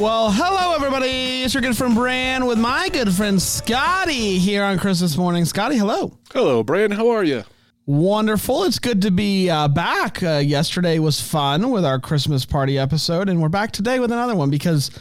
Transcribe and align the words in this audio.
Well, 0.00 0.30
hello 0.30 0.76
everybody. 0.76 1.42
It's 1.42 1.54
your 1.54 1.60
good 1.60 1.76
friend 1.76 1.92
Bran 1.92 2.46
with 2.46 2.56
my 2.56 2.88
good 2.88 3.12
friend 3.12 3.42
Scotty 3.42 4.38
here 4.38 4.62
on 4.62 4.78
Christmas 4.78 5.16
morning. 5.16 5.44
Scotty, 5.44 5.76
hello. 5.76 6.16
Hello, 6.32 6.62
Brand. 6.62 6.92
How 6.94 7.08
are 7.10 7.24
you? 7.24 7.42
Wonderful. 7.84 8.62
It's 8.62 8.78
good 8.78 9.02
to 9.02 9.10
be 9.10 9.50
uh, 9.50 9.66
back. 9.66 10.22
Uh, 10.22 10.36
yesterday 10.36 11.00
was 11.00 11.20
fun 11.20 11.70
with 11.70 11.84
our 11.84 11.98
Christmas 11.98 12.46
party 12.46 12.78
episode, 12.78 13.28
and 13.28 13.42
we're 13.42 13.48
back 13.48 13.72
today 13.72 13.98
with 13.98 14.12
another 14.12 14.36
one 14.36 14.50
because 14.50 14.92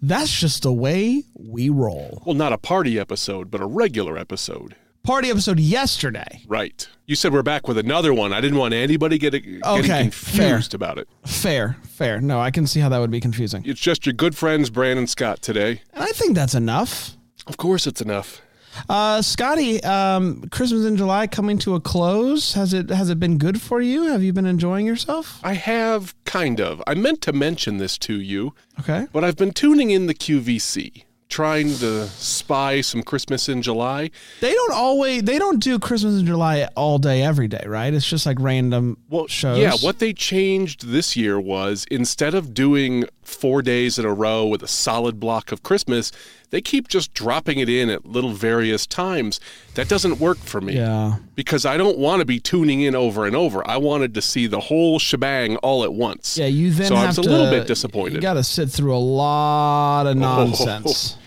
that's 0.00 0.40
just 0.40 0.62
the 0.62 0.72
way 0.72 1.24
we 1.38 1.68
roll. 1.68 2.22
Well, 2.24 2.34
not 2.34 2.54
a 2.54 2.58
party 2.58 2.98
episode, 2.98 3.50
but 3.50 3.60
a 3.60 3.66
regular 3.66 4.16
episode. 4.16 4.76
Party 5.08 5.30
episode 5.30 5.58
yesterday. 5.58 6.42
Right. 6.46 6.86
You 7.06 7.16
said 7.16 7.32
we're 7.32 7.42
back 7.42 7.66
with 7.66 7.78
another 7.78 8.12
one. 8.12 8.34
I 8.34 8.42
didn't 8.42 8.58
want 8.58 8.74
anybody 8.74 9.16
getting, 9.16 9.42
getting 9.42 9.64
Okay, 9.64 10.02
confused 10.02 10.72
fair. 10.72 10.76
about 10.76 10.98
it. 10.98 11.08
Fair, 11.24 11.78
fair. 11.84 12.20
No, 12.20 12.38
I 12.40 12.50
can 12.50 12.66
see 12.66 12.80
how 12.80 12.90
that 12.90 12.98
would 12.98 13.10
be 13.10 13.18
confusing. 13.18 13.62
It's 13.64 13.80
just 13.80 14.04
your 14.04 14.12
good 14.12 14.36
friends, 14.36 14.68
Brand 14.68 14.98
and 14.98 15.08
Scott, 15.08 15.40
today. 15.40 15.80
And 15.94 16.04
I 16.04 16.08
think 16.08 16.34
that's 16.34 16.54
enough. 16.54 17.16
Of 17.46 17.56
course, 17.56 17.86
it's 17.86 18.02
enough. 18.02 18.42
Uh, 18.86 19.22
Scotty, 19.22 19.82
um, 19.82 20.42
Christmas 20.50 20.84
in 20.84 20.98
July 20.98 21.26
coming 21.26 21.56
to 21.60 21.74
a 21.74 21.80
close. 21.80 22.52
Has 22.52 22.74
it 22.74 22.90
has 22.90 23.08
it 23.08 23.18
been 23.18 23.38
good 23.38 23.62
for 23.62 23.80
you? 23.80 24.08
Have 24.08 24.22
you 24.22 24.34
been 24.34 24.44
enjoying 24.44 24.84
yourself? 24.84 25.40
I 25.42 25.54
have 25.54 26.14
kind 26.26 26.60
of. 26.60 26.82
I 26.86 26.92
meant 26.94 27.22
to 27.22 27.32
mention 27.32 27.78
this 27.78 27.96
to 28.00 28.20
you, 28.20 28.52
Okay. 28.80 29.06
but 29.10 29.24
I've 29.24 29.36
been 29.36 29.52
tuning 29.52 29.88
in 29.90 30.04
the 30.06 30.14
QVC, 30.14 31.04
trying 31.28 31.74
to 31.76 32.06
spy 32.08 32.80
some 32.80 33.02
Christmas 33.02 33.48
in 33.48 33.60
July. 33.62 34.10
They 34.40 34.52
don't 34.52 34.72
always 34.72 35.22
they 35.22 35.38
don't 35.38 35.62
do 35.62 35.78
Christmas 35.78 36.20
in 36.20 36.26
July 36.26 36.68
all 36.74 36.98
day 36.98 37.22
every 37.22 37.48
day, 37.48 37.64
right? 37.66 37.92
It's 37.92 38.08
just 38.08 38.24
like 38.26 38.38
random 38.40 38.96
Well, 39.10 39.26
shows. 39.26 39.58
yeah, 39.58 39.74
what 39.80 39.98
they 39.98 40.12
changed 40.12 40.88
this 40.88 41.16
year 41.16 41.38
was 41.38 41.84
instead 41.90 42.34
of 42.34 42.54
doing 42.54 43.04
four 43.22 43.60
days 43.60 43.98
in 43.98 44.06
a 44.06 44.12
row 44.12 44.46
with 44.46 44.62
a 44.62 44.68
solid 44.68 45.20
block 45.20 45.52
of 45.52 45.62
Christmas, 45.62 46.10
they 46.48 46.62
keep 46.62 46.88
just 46.88 47.12
dropping 47.12 47.58
it 47.58 47.68
in 47.68 47.90
at 47.90 48.06
little 48.06 48.32
various 48.32 48.86
times. 48.86 49.38
That 49.74 49.86
doesn't 49.86 50.18
work 50.18 50.38
for 50.38 50.62
me. 50.62 50.76
Yeah. 50.76 51.16
Because 51.34 51.66
I 51.66 51.76
don't 51.76 51.98
want 51.98 52.20
to 52.20 52.24
be 52.24 52.40
tuning 52.40 52.80
in 52.80 52.94
over 52.94 53.26
and 53.26 53.36
over. 53.36 53.68
I 53.68 53.76
wanted 53.76 54.14
to 54.14 54.22
see 54.22 54.46
the 54.46 54.60
whole 54.60 54.98
shebang 54.98 55.56
all 55.58 55.84
at 55.84 55.92
once. 55.92 56.38
Yeah, 56.38 56.46
you 56.46 56.70
then 56.70 56.86
So 56.86 56.94
I 56.96 57.06
was 57.06 57.18
a 57.18 57.22
to, 57.22 57.28
little 57.28 57.50
bit 57.50 57.60
You 57.60 57.64
disappointed. 57.66 58.22
got 58.22 58.34
to 58.34 58.42
sit 58.44 58.70
through 58.70 58.96
a 58.96 58.98
lot 58.98 60.06
of 60.06 60.16
oh. 60.16 60.20
nonsense. 60.20 61.17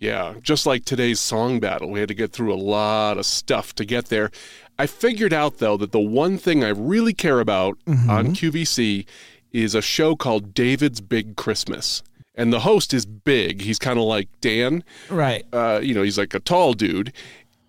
Yeah, 0.00 0.34
just 0.42 0.64
like 0.66 0.84
today's 0.84 1.18
song 1.18 1.58
battle, 1.60 1.90
we 1.90 1.98
had 1.98 2.08
to 2.08 2.14
get 2.14 2.32
through 2.32 2.54
a 2.54 2.56
lot 2.56 3.18
of 3.18 3.26
stuff 3.26 3.74
to 3.76 3.84
get 3.84 4.06
there. 4.06 4.30
I 4.78 4.86
figured 4.86 5.32
out 5.32 5.58
though 5.58 5.76
that 5.76 5.90
the 5.92 5.98
one 6.00 6.38
thing 6.38 6.62
I 6.62 6.68
really 6.68 7.12
care 7.14 7.40
about 7.40 7.76
Mm-hmm. 7.86 8.08
on 8.10 8.26
QVC 8.28 9.06
is 9.52 9.74
a 9.74 9.82
show 9.82 10.14
called 10.14 10.54
David's 10.54 11.00
Big 11.00 11.34
Christmas. 11.36 12.02
And 12.36 12.52
the 12.52 12.60
host 12.60 12.94
is 12.94 13.04
big. 13.06 13.62
He's 13.62 13.80
kind 13.80 13.98
of 13.98 14.04
like 14.04 14.28
Dan. 14.40 14.84
Right. 15.10 15.44
Uh, 15.52 15.80
you 15.82 15.94
know, 15.94 16.02
he's 16.02 16.18
like 16.18 16.34
a 16.34 16.38
tall 16.38 16.74
dude. 16.74 17.12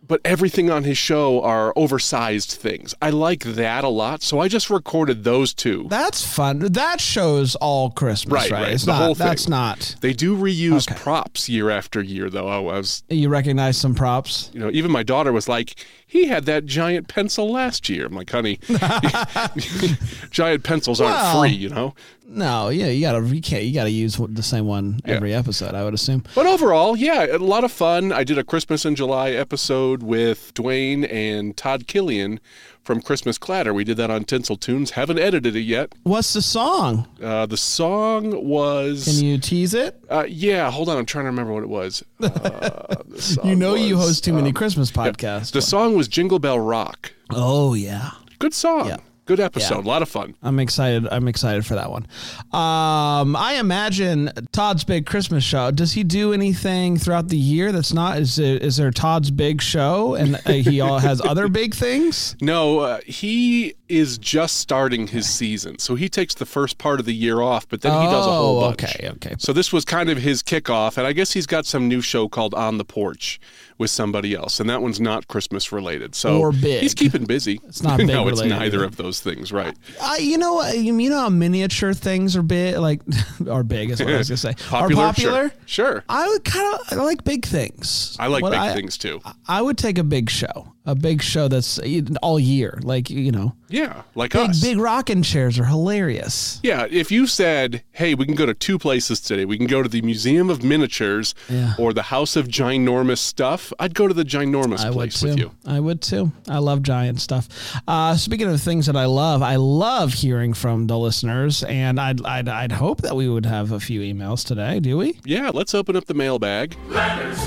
But 0.10 0.20
everything 0.26 0.70
on 0.70 0.84
his 0.84 0.98
show 0.98 1.42
are 1.44 1.72
oversized 1.78 2.52
things. 2.52 2.94
I 3.02 3.12
like 3.12 3.44
that 3.44 3.84
a 3.86 3.90
lot. 3.90 4.24
So 4.24 4.40
I 4.40 4.48
just 4.50 4.70
recorded 4.70 5.24
those 5.24 5.54
two. 5.54 5.86
That's 5.88 6.26
fun. 6.26 6.60
That 6.60 7.00
shows 7.00 7.56
all 7.56 7.92
Christmas, 7.92 8.34
Right, 8.34 8.52
right? 8.52 8.62
right, 8.64 8.72
It's 8.74 8.86
the 8.86 8.92
not 8.94 9.02
whole 9.04 9.16
thing. 9.16 9.28
that's 9.28 9.48
not. 9.48 9.96
They 10.02 10.14
do 10.14 10.36
reuse 10.36 10.90
Okay. 10.92 11.00
props 11.00 11.48
year 11.48 11.70
after 11.70 12.02
year, 12.02 12.30
though. 12.30 12.48
I 12.50 12.58
was 12.60 13.04
You 13.08 13.30
recognize 13.30 13.78
some 13.78 13.94
props. 13.96 14.50
you 14.52 14.60
know, 14.60 14.72
even 14.74 14.92
my 14.92 15.04
daughter 15.04 15.32
was 15.32 15.48
like, 15.48 15.76
he 16.10 16.26
had 16.26 16.46
that 16.46 16.66
giant 16.66 17.08
pencil 17.08 17.50
last 17.52 17.88
year. 17.88 18.08
I'm 18.08 18.14
like, 18.16 18.32
honey, 18.32 18.60
giant 20.32 20.64
pencils 20.64 21.00
aren't 21.00 21.16
Well- 21.16 21.42
free, 21.42 21.52
you 21.52 21.70
know? 21.70 21.94
No, 22.32 22.70
yeah, 22.70 22.88
you 22.90 23.02
gotta 23.02 23.26
you 23.26 23.42
can't 23.42 23.64
you 23.64 23.74
gotta 23.74 23.90
use 23.90 24.18
the 24.30 24.44
same 24.44 24.68
one 24.68 25.00
every 25.04 25.34
episode. 25.34 25.74
I 25.74 25.84
would 25.84 25.96
assume. 25.96 26.24
But 26.36 26.46
overall, 26.46 26.96
yeah, 26.96 27.26
a 27.26 27.40
lot 27.40 27.64
of 27.64 27.72
fun. 27.72 28.12
I 28.12 28.24
did 28.24 28.38
a 28.38 28.44
Christmas 28.44 28.86
in 28.86 28.94
July 28.96 29.32
episode 29.32 30.04
with 30.04 30.54
Dwayne 30.54 31.12
and 31.12 31.58
Todd 31.58 31.88
Killian 31.88 32.40
from 32.90 33.04
Christmas 33.04 33.38
Clatter. 33.38 33.72
We 33.72 33.84
did 33.84 33.98
that 33.98 34.10
on 34.10 34.24
Tinsel 34.24 34.56
Tunes. 34.56 34.90
Haven't 34.92 35.20
edited 35.20 35.56
it 35.56 35.60
yet. 35.62 35.94
What's 36.02 36.34
the 36.34 36.42
song? 36.42 37.08
Uh, 37.22 37.46
the 37.46 37.56
song 37.56 38.44
was, 38.44 39.06
Can 39.06 39.24
you 39.24 39.38
tease 39.38 39.76
it? 39.76 40.04
uh, 40.10 40.26
yeah, 40.28 40.72
hold 40.72 40.90
on. 40.90 40.98
I'm 40.98 41.06
trying 41.06 41.26
to 41.26 41.30
remember 41.30 41.54
what 41.54 41.62
it 41.62 41.70
was. 41.70 42.04
Uh, 42.20 42.96
You 43.44 43.56
know 43.56 43.76
you 43.76 43.96
host 43.98 44.24
too 44.24 44.34
many 44.34 44.48
um, 44.50 44.54
Christmas 44.56 44.90
podcasts. 44.92 45.52
The 45.52 45.62
song 45.62 45.96
was 45.96 46.08
Jingle 46.08 46.40
Bell 46.40 46.60
Rock. 46.60 47.12
oh 47.32 47.76
yeah. 47.76 48.10
Good 48.40 48.56
song. 48.56 48.88
Yeah. 48.88 48.98
Good 49.30 49.40
episode. 49.40 49.86
A 49.86 49.88
lot 49.88 50.02
of 50.02 50.10
fun. 50.10 50.34
I'm 50.42 50.60
excited. 50.60 51.08
I'm 51.12 51.28
excited 51.28 51.64
for 51.64 51.76
that 51.76 51.92
one. 51.92 52.08
Um, 52.52 53.36
I 53.36 53.58
imagine 53.60 54.32
Todd's 54.52 54.84
big 54.84 55.06
Christmas 55.06 55.44
show. 55.44 55.70
Does 55.70 55.94
he 55.94 56.04
do 56.04 56.34
anything 56.34 56.98
throughout 56.98 57.28
the 57.28 57.38
year 57.38 57.72
that's 57.72 57.94
not? 57.94 58.18
Is 58.18 58.38
there, 58.38 58.58
is 58.58 58.78
there 58.78 58.90
Todd's 58.90 59.30
big 59.30 59.62
show 59.62 60.16
and 60.16 60.38
uh, 60.48 60.54
he 60.54 60.82
all 60.82 60.98
has 60.98 61.22
other 61.26 61.48
big 61.48 61.76
things? 61.76 62.36
No, 62.42 62.80
uh, 62.80 63.02
he 63.06 63.76
is 63.88 64.18
just 64.18 64.58
starting 64.58 65.06
his 65.06 65.30
season. 65.30 65.78
So 65.78 65.94
he 65.94 66.10
takes 66.10 66.34
the 66.34 66.48
first 66.48 66.80
part 66.80 67.00
of 67.00 67.06
the 67.06 67.14
year 67.14 67.40
off, 67.42 67.70
but 67.70 67.82
then 67.82 67.92
he 68.02 68.08
does 68.08 68.26
a 68.26 68.32
whole 68.32 68.64
Oh, 68.64 68.70
bunch. 68.72 68.84
okay, 68.84 69.10
okay. 69.10 69.36
So 69.38 69.54
this 69.54 69.72
was 69.72 69.86
kind 69.86 70.10
of 70.10 70.18
his 70.18 70.42
kickoff, 70.42 70.98
and 70.98 71.06
I 71.06 71.14
guess 71.14 71.34
he's 71.34 71.46
got 71.46 71.68
some 71.68 71.88
new 71.88 72.02
show 72.02 72.28
called 72.28 72.56
On 72.56 72.80
the 72.80 72.86
Porch 72.86 73.40
with 73.80 73.90
somebody 73.90 74.36
else, 74.36 74.60
and 74.60 74.70
that 74.70 74.82
one's 74.82 75.00
not 75.00 75.28
Christmas 75.28 75.72
related. 75.72 76.14
So 76.14 76.38
Or 76.40 76.52
big. 76.52 76.82
he's 76.82 76.94
keeping 76.94 77.26
busy. 77.26 77.60
It's 77.68 77.82
not 77.82 77.98
big 77.98 78.08
no, 78.08 78.28
it's 78.28 78.40
related, 78.42 78.60
neither 78.60 78.84
of 78.84 78.98
those 78.98 79.20
things, 79.22 79.52
right? 79.52 79.76
Uh, 80.00 80.16
you 80.20 80.38
know? 80.38 80.62
You 80.70 80.98
you 81.00 81.10
know 81.10 81.20
how 81.20 81.30
miniature 81.30 81.94
things 81.94 82.36
are 82.36 82.44
big, 82.44 82.78
like 82.78 83.02
are 83.50 83.64
big. 83.64 83.90
Is 83.90 84.00
what 84.02 84.14
I 84.14 84.18
was 84.18 84.30
gonna 84.30 84.38
say. 84.38 84.54
Popular, 84.68 85.04
Are 85.04 85.08
popular. 85.08 85.50
Sure. 85.66 85.94
sure. 85.94 86.04
I 86.10 86.28
would 86.28 86.44
kind 86.44 86.78
of 86.92 86.98
like 86.98 87.24
big 87.24 87.46
things. 87.46 88.16
I 88.20 88.28
like 88.28 88.44
What 88.44 88.52
big 88.52 88.60
I- 88.60 88.74
things 88.74 88.98
too. 88.98 89.22
I 89.48 89.62
would 89.62 89.78
take 89.78 89.98
a 89.98 90.04
big 90.04 90.30
show, 90.30 90.74
a 90.92 90.96
big 90.96 91.22
show 91.22 91.48
that's 91.48 91.80
all 92.22 92.40
year, 92.40 92.80
like 92.84 93.10
you 93.10 93.32
know, 93.32 93.54
Yeah, 93.70 94.02
like 94.16 94.32
big 94.34 94.50
us. 94.50 94.62
big 94.62 94.78
rocking 94.78 95.22
chairs 95.24 95.60
are 95.60 95.66
hilarious. 95.66 96.60
Yeah, 96.64 96.88
if 96.90 97.12
you 97.12 97.28
said, 97.28 97.84
"Hey, 97.92 98.16
we 98.16 98.26
can 98.26 98.36
go 98.36 98.46
to 98.46 98.54
two 98.54 98.78
places 98.80 99.20
today. 99.20 99.46
We 99.46 99.58
can 99.58 99.68
go 99.68 99.84
to 99.84 99.90
the 99.90 100.02
Museum 100.02 100.50
of 100.50 100.64
Miniatures 100.64 101.36
Yeah. 101.50 101.74
or 101.78 101.94
the 101.94 102.04
House 102.04 102.36
of 102.36 102.48
Ginormous 102.48 103.20
Stuff," 103.20 103.72
I'd 103.80 103.94
go 103.96 104.08
to 104.08 104.14
the 104.14 104.24
ginormous 104.26 104.80
I 104.80 104.90
would 104.90 104.94
place 104.96 105.20
too. 105.20 105.28
with 105.28 105.38
you. 105.40 105.52
I 105.66 105.80
would 105.80 106.02
too. 106.02 106.32
I 106.48 106.60
love 106.60 106.82
giant 106.84 107.20
stuff. 107.22 107.48
Uh, 107.88 108.16
speaking 108.16 108.48
of 108.48 108.62
things 108.62 108.86
that 108.88 108.96
I 108.96 109.06
love, 109.06 109.42
I 109.44 109.56
love 109.58 110.14
hearing 110.14 110.54
from 110.54 110.88
the 110.88 110.98
listeners, 110.98 111.64
and 111.64 112.00
I'd, 112.00 112.26
I'd 112.26 112.50
I'd 112.50 112.72
hope 112.74 113.02
that 113.02 113.16
we 113.16 113.28
would 113.30 113.46
have 113.46 113.72
a 113.72 113.80
few 113.80 114.02
emails 114.02 114.46
today. 114.46 114.80
Do 114.80 114.98
we? 114.98 115.20
Yeah, 115.26 115.52
let's 115.54 115.74
open 115.76 115.96
up 115.96 116.06
the 116.06 116.14
mailbag. 116.14 116.76
letters. 116.90 117.38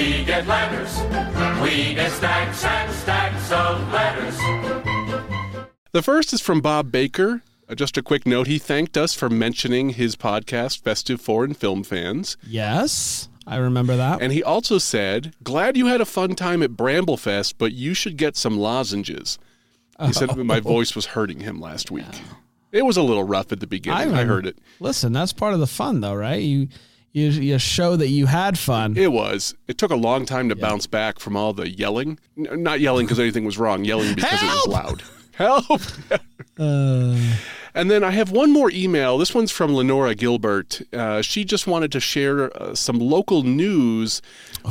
We 0.00 0.24
get 0.24 0.46
letters. 0.46 0.98
We 1.62 1.94
get 1.94 2.10
stacks 2.12 2.64
and 2.64 2.90
stacks 2.90 3.52
of 3.52 3.92
letters. 3.92 4.34
The 5.92 6.00
first 6.00 6.32
is 6.32 6.40
from 6.40 6.62
Bob 6.62 6.90
Baker. 6.90 7.42
Uh, 7.68 7.74
Just 7.74 7.98
a 7.98 8.02
quick 8.02 8.24
note, 8.26 8.46
he 8.46 8.58
thanked 8.58 8.96
us 8.96 9.12
for 9.12 9.28
mentioning 9.28 9.90
his 9.90 10.16
podcast, 10.16 10.82
Festive 10.82 11.20
Foreign 11.20 11.52
Film 11.52 11.82
Fans. 11.82 12.38
Yes, 12.46 13.28
I 13.46 13.56
remember 13.58 13.94
that. 13.94 14.22
And 14.22 14.32
he 14.32 14.42
also 14.42 14.78
said, 14.78 15.34
Glad 15.42 15.76
you 15.76 15.84
had 15.88 16.00
a 16.00 16.06
fun 16.06 16.34
time 16.34 16.62
at 16.62 16.70
Bramblefest, 16.70 17.56
but 17.58 17.72
you 17.72 17.92
should 17.92 18.16
get 18.16 18.38
some 18.38 18.56
lozenges. 18.56 19.38
He 20.02 20.14
said 20.14 20.34
my 20.34 20.60
voice 20.60 20.96
was 20.96 21.04
hurting 21.06 21.40
him 21.40 21.60
last 21.60 21.90
week. 21.90 22.06
It 22.72 22.86
was 22.86 22.96
a 22.96 23.02
little 23.02 23.24
rough 23.24 23.52
at 23.52 23.60
the 23.60 23.66
beginning. 23.66 23.98
I, 23.98 24.04
remember- 24.04 24.32
heard 24.32 24.46
it. 24.46 24.56
Listen, 24.80 25.12
that's 25.12 25.34
part 25.34 25.52
of 25.52 25.60
the 25.60 25.66
fun, 25.66 26.00
though, 26.00 26.14
right? 26.14 26.40
You 26.40 26.68
you 27.12 27.28
you 27.28 27.58
show 27.58 27.96
that 27.96 28.08
you 28.08 28.26
had 28.26 28.58
fun. 28.58 28.96
It 28.96 29.12
was. 29.12 29.54
It 29.68 29.78
took 29.78 29.90
a 29.90 29.96
long 29.96 30.24
time 30.26 30.48
to 30.48 30.56
bounce 30.56 30.86
back 30.86 31.18
from 31.18 31.36
all 31.36 31.52
the 31.52 31.68
yelling. 31.70 32.18
N- 32.38 32.62
not 32.62 32.80
yelling 32.80 33.06
because 33.06 33.18
anything 33.18 33.44
was 33.44 33.58
wrong, 33.58 33.84
yelling 33.84 34.14
because 34.14 34.30
Help! 34.40 34.52
it 34.52 34.56
was 34.56 34.66
loud. 34.68 35.02
Help! 35.32 35.80
Uh, 36.58 37.16
And 37.72 37.88
then 37.90 38.02
I 38.02 38.10
have 38.10 38.32
one 38.32 38.52
more 38.52 38.68
email. 38.72 39.16
This 39.16 39.32
one's 39.32 39.52
from 39.52 39.72
Lenora 39.74 40.14
Gilbert. 40.16 40.82
Uh, 40.92 41.22
she 41.22 41.44
just 41.44 41.68
wanted 41.68 41.92
to 41.92 42.00
share 42.00 42.50
uh, 42.60 42.74
some 42.74 42.98
local 42.98 43.44
news 43.44 44.20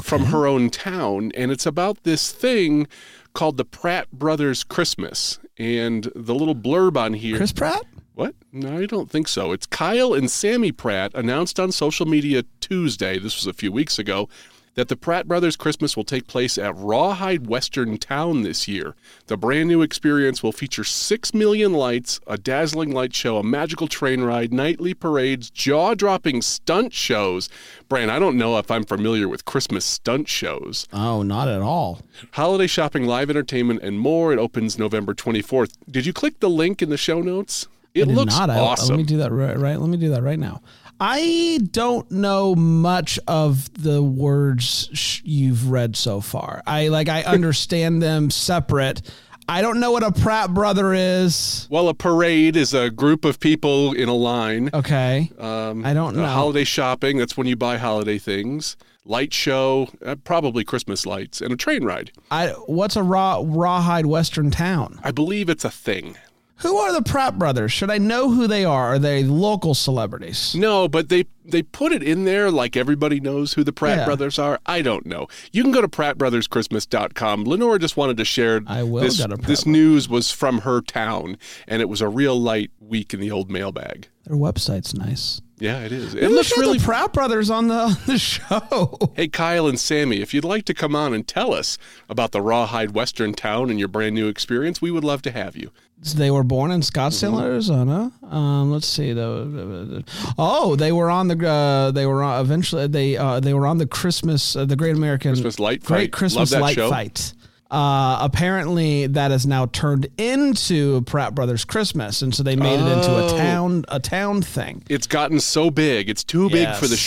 from 0.03 0.25
her 0.25 0.45
own 0.45 0.69
town, 0.69 1.31
and 1.36 1.50
it's 1.50 1.65
about 1.65 2.03
this 2.03 2.31
thing 2.31 2.88
called 3.33 3.56
the 3.56 3.63
Pratt 3.65 4.12
Brothers 4.12 4.63
Christmas. 4.65 5.39
And 5.57 6.12
the 6.13 6.36
little 6.36 6.56
blurb 6.56 6.97
on 6.97 7.13
here. 7.13 7.38
Chris 7.38 7.53
Pratt. 7.53 7.83
What? 8.19 8.36
No, 8.51 8.80
I 8.80 8.86
don't 8.86 9.10
think 9.10 9.30
so. 9.30 9.54
It's 9.54 9.66
Kyle 9.66 10.13
and 10.13 10.30
Sammy 10.30 10.74
Pratt 10.74 11.13
announced 11.16 11.57
on 11.57 11.71
social 11.71 12.06
media 12.06 12.44
Tuesday, 12.60 13.18
this 13.18 13.38
was 13.38 13.48
a 13.48 13.54
few 13.54 13.71
weeks 13.71 13.98
ago, 13.98 14.27
that 14.74 14.89
the 14.89 14.98
Pratt 14.98 15.25
Brothers 15.25 15.56
Christmas 15.56 15.95
will 15.95 16.04
take 16.04 16.27
place 16.27 16.57
at 16.57 16.75
Rawhide 16.75 17.48
Western 17.48 17.98
Town 17.98 18.42
this 18.42 18.68
year. 18.68 18.94
The 19.27 19.38
brand 19.38 19.69
new 19.69 19.81
experience 19.81 20.44
will 20.44 20.51
feature 20.51 20.83
6 20.83 21.33
million 21.33 21.71
lights, 21.71 22.19
a 22.27 22.38
dazzling 22.38 22.92
light 22.92 23.16
show, 23.16 23.38
a 23.38 23.44
magical 23.44 23.88
train 23.88 24.19
ride, 24.19 24.51
nightly 24.51 24.94
parades, 24.94 25.50
jaw 25.50 25.94
dropping 25.94 26.42
stunt 26.42 26.92
shows. 26.92 27.48
Bran, 27.88 28.10
I 28.10 28.19
don't 28.19 28.38
know 28.38 28.57
if 28.57 28.69
I'm 28.69 28.83
familiar 28.83 29.30
with 29.30 29.45
Christmas 29.45 29.86
stunt 29.86 30.27
shows. 30.27 30.89
Oh, 30.92 31.24
not 31.24 31.48
at 31.48 31.62
all. 31.62 32.01
Holiday 32.31 32.68
shopping, 32.68 33.06
live 33.06 33.30
entertainment, 33.30 33.81
and 33.81 33.98
more. 33.98 34.33
It 34.33 34.39
opens 34.39 34.77
November 34.77 35.13
24th. 35.13 35.72
Did 35.89 36.06
you 36.06 36.12
click 36.12 36.42
the 36.42 36.50
link 36.50 36.81
in 36.81 36.89
the 36.89 36.98
show 36.98 37.22
notes? 37.22 37.69
It 38.00 38.10
I 38.10 38.13
looks 38.13 38.38
not. 38.38 38.50
I- 38.50 38.60
awesome. 38.60 38.90
let 38.90 38.98
me 38.98 39.04
do 39.04 39.18
that 39.18 39.31
right, 39.31 39.57
right. 39.57 39.80
Let 39.80 39.90
me 39.90 39.98
do 39.98 40.10
that 40.10 40.24
right 40.24 40.40
now. 40.40 40.62
I 41.01 41.60
don't 41.72 42.10
know 42.12 42.56
much 42.56 43.18
of 43.25 43.72
the 43.81 44.04
words 44.04 44.90
sh- 44.94 45.22
you've 45.24 45.69
read 45.72 45.96
so 45.96 46.19
far. 46.19 46.62
I 46.68 46.90
like 46.90 47.07
I 47.07 47.24
understand 47.36 48.01
them 48.01 48.30
separate. 48.30 49.01
I 49.48 49.62
don't 49.63 49.80
know 49.80 49.92
what 49.92 50.04
a 50.04 50.12
Pratt 50.12 50.54
brother 50.54 50.94
is. 50.94 51.68
well, 51.72 51.88
a 51.90 51.94
parade 51.96 52.56
is 52.56 52.74
a 52.75 52.90
group 52.92 53.25
of 53.25 53.40
people 53.40 53.94
in 53.94 54.07
a 54.07 54.13
line. 54.13 54.69
Okay. 54.74 55.31
Um, 55.40 55.84
I 55.86 55.94
don't 55.96 56.16
uh, 56.18 56.22
know. 56.22 56.28
holiday 56.28 56.63
shopping, 56.66 57.18
that's 57.18 57.36
when 57.36 57.48
you 57.48 57.56
buy 57.56 57.78
holiday 57.78 58.19
things. 58.19 58.78
Light 59.06 59.34
show, 59.34 59.88
uh, 60.06 60.18
probably 60.24 60.63
Christmas 60.63 61.04
lights, 61.06 61.42
and 61.42 61.51
a 61.51 61.56
train 61.56 61.84
ride. 61.84 62.12
I 62.30 62.50
what's 62.68 62.96
a 62.96 63.01
raw 63.01 63.42
rawhide 63.44 64.06
western 64.06 64.51
town? 64.51 65.00
I 65.04 65.10
believe 65.12 65.50
it's 65.50 65.66
a 65.66 65.72
thing. 65.72 66.16
Who 66.61 66.75
are 66.77 66.91
the 66.91 67.01
Pratt 67.01 67.39
brothers? 67.39 67.71
Should 67.71 67.89
I 67.89 67.97
know 68.00 68.29
who 68.31 68.45
they 68.47 68.65
are? 68.65 68.88
Are 68.95 69.00
they 69.00 69.23
local 69.23 69.73
celebrities? 69.73 70.53
No, 70.56 70.88
but 70.88 71.09
they 71.09 71.25
they 71.45 71.63
put 71.63 71.91
it 71.91 72.03
in 72.03 72.25
there 72.25 72.51
like 72.51 72.75
everybody 72.77 73.19
knows 73.19 73.53
who 73.53 73.63
the 73.63 73.71
Pratt 73.73 74.00
Yeah. 74.00 74.06
brothers 74.06 74.38
are. 74.38 74.59
I 74.65 74.81
don't 74.81 75.06
know. 75.06 75.27
You 75.51 75.63
can 75.63 75.71
go 75.71 75.81
to 75.81 75.88
prattbrotherschristmas.com. 75.88 77.45
Lenore 77.45 77.79
just 77.79 77.97
wanted 77.97 78.17
to 78.17 78.25
share 78.25 78.61
I 78.67 78.83
will 78.83 79.01
this, 79.01 79.25
this 79.45 79.65
news 79.65 80.07
was 80.09 80.31
from 80.31 80.59
her 80.59 80.81
town 80.81 81.38
and 81.67 81.81
it 81.81 81.89
was 81.89 82.01
a 82.01 82.07
real 82.09 82.39
light 82.39 82.71
week 82.79 83.13
in 83.13 83.19
the 83.19 83.31
old 83.31 83.50
mailbag. 83.50 84.09
Their 84.25 84.38
website's 84.38 84.94
nice. 84.94 85.41
Yeah, 85.57 85.79
it 85.79 85.91
is. 85.91 86.13
It 86.13 86.21
Maybe 86.21 86.33
looks 86.35 86.57
really 86.57 86.77
the 86.77 86.85
Pratt 86.85 87.12
brothers 87.13 87.50
on 87.50 87.67
the 87.67 87.73
on 87.79 87.95
the 88.05 88.17
show. 88.17 88.97
Hey, 89.15 89.27
Kyle 89.27 89.67
and 89.67 89.79
Sammy, 89.79 90.21
if 90.21 90.33
you'd 90.33 90.45
like 90.45 90.65
to 90.65 90.73
come 90.73 90.95
on 90.95 91.13
and 91.13 91.27
tell 91.27 91.53
us 91.53 91.77
about 92.07 92.31
the 92.31 92.41
Rawhide 92.41 92.91
Western 92.91 93.33
town 93.33 93.69
and 93.69 93.77
your 93.79 93.88
brand 93.89 94.15
new 94.15 94.27
experience, 94.27 94.81
we 94.81 94.91
would 94.91 95.03
love 95.03 95.21
to 95.23 95.31
have 95.31 95.55
you. 95.57 95.71
They 96.16 96.31
were 96.31 96.44
born 96.44 96.72
in 96.72 96.80
Scottsdale, 96.81 97.34
Mm-hmm. 97.34 97.44
Arizona. 97.44 98.12
Um, 98.24 98.72
let's 98.72 98.88
see. 98.88 99.12
The, 99.13 100.04
oh, 100.38 100.75
they 100.75 100.92
were 100.92 101.10
on 101.10 101.28
the. 101.28 101.48
Uh, 101.48 101.92
they 101.92 102.06
were 102.06 102.24
on, 102.24 102.40
eventually. 102.42 102.88
They 102.88 103.18
uh, 103.18 103.40
they 103.42 103.54
were 103.54 103.68
on 103.68 103.78
the 103.80 103.86
Christmas, 103.88 104.56
uh, 104.56 104.66
the 104.66 104.75
Great 104.78 104.96
American 104.96 105.31
Christmas 105.31 105.60
Light 105.60 105.84
Great 105.84 106.04
Fight. 106.06 106.12
Christmas 106.13 106.51
Light 106.54 106.75
show. 106.75 106.90
Fight. 106.90 107.34
Uh, 107.69 108.18
apparently, 108.22 109.06
that 109.07 109.30
has 109.30 109.46
now 109.46 109.68
turned 109.68 110.07
into 110.18 111.01
Pratt 111.01 111.36
Brothers 111.36 111.66
Christmas, 111.66 112.22
and 112.24 112.34
so 112.34 112.42
they 112.44 112.56
made 112.56 112.80
it 112.80 112.92
into 112.92 113.12
a 113.16 113.25
Oh. 113.25 113.38
town 113.38 113.86
a 113.90 114.00
town 114.00 114.42
thing. 114.42 114.84
It's 114.90 115.06
gotten 115.06 115.40
so 115.40 115.69
big, 115.69 116.10
it's 116.10 116.24
too 116.24 116.50
big 116.50 116.74
for 116.75 116.86
the 116.88 116.96
Yes. 116.96 117.00